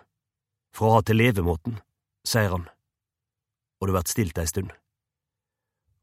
[0.73, 1.77] for å ha til levemåten,
[2.25, 2.65] sier han,
[3.79, 4.71] og det vert stilt ei stund.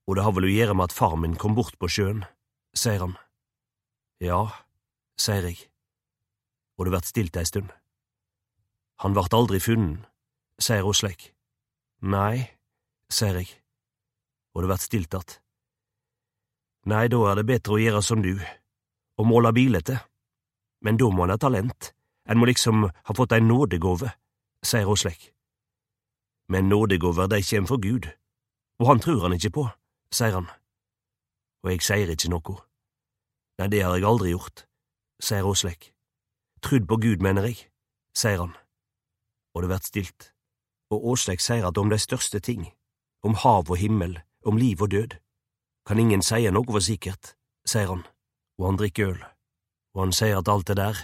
[0.07, 2.23] Og det har vel å gjøre med at far min kom bort på sjøen,
[2.77, 3.17] sier han.
[4.23, 4.45] Ja,
[5.19, 5.67] sier jeg
[6.77, 7.73] og det vert stilt ei stund.
[9.05, 10.05] Han vart aldri funnet,
[10.61, 11.33] sier Roslek.
[12.05, 12.53] Nei,
[13.13, 13.51] sier jeg,
[14.55, 15.41] og det vert stilt att.
[16.87, 18.37] Nei, da er det bedre å gjøre som du,
[19.19, 19.97] å måle bilete,
[20.87, 21.91] men da må han ha talent,
[22.31, 24.13] en må liksom ha fått ei nådegåve,
[24.63, 25.33] sier Åslek.
[26.47, 28.07] Men nådegåver, de kjem fra Gud,
[28.79, 29.67] og han trur han ikke på,
[30.15, 30.47] sier han.
[31.67, 32.57] Og jeg sier ikke noe.
[33.59, 34.67] Nei, det har jeg aldri gjort,
[35.19, 35.91] sier Åslek.
[36.63, 37.67] Trudd på Gud, mener jeg,
[38.15, 38.55] sier han,
[39.59, 40.31] og det vert stilt,
[40.95, 42.69] og Åslek sier at om de største ting,
[43.27, 45.19] om hav og himmel, om liv og død,
[45.87, 48.03] kan ingen seie noe for sikkert, sier han,
[48.59, 49.21] og han drikker øl,
[49.95, 51.03] og han sier at alt det der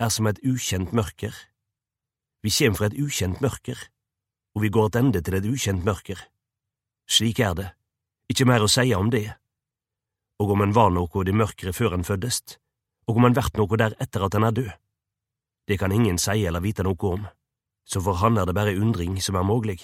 [0.00, 1.34] er som et ukjent mørker.
[2.44, 3.78] Vi kjem fra et ukjent mørker,
[4.56, 6.18] og vi går attende til et ukjent mørker.
[7.04, 7.68] Slik er det,
[8.32, 9.28] ikke mer å seie om det.
[10.40, 12.58] Og om en var noe i det mørkere før en føddest,
[13.06, 14.72] og om en vert noe der etter at en er død,
[15.68, 17.28] det kan ingen seie eller vite noe om,
[17.84, 19.80] så for han er det bare undring som er mogleg.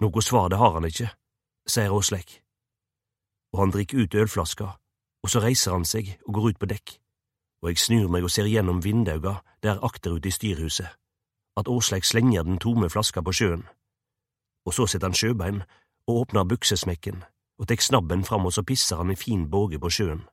[0.00, 1.10] Noe svar det har han ikke,
[1.68, 2.43] sier Åslek.
[3.54, 4.66] Og han drikker ut ølflaska,
[5.22, 6.96] og så reiser han seg og går ut på dekk,
[7.62, 10.90] og jeg snur meg og ser gjennom vindauga der akterute i styrhuset,
[11.56, 13.62] at Åsleik slenger den tomme flaska på sjøen.
[14.66, 15.62] Og så setter han sjøbein
[16.08, 17.22] og åpner buksesmekken
[17.58, 20.24] og tek snabben fram og så pisser han i fin båge på sjøen.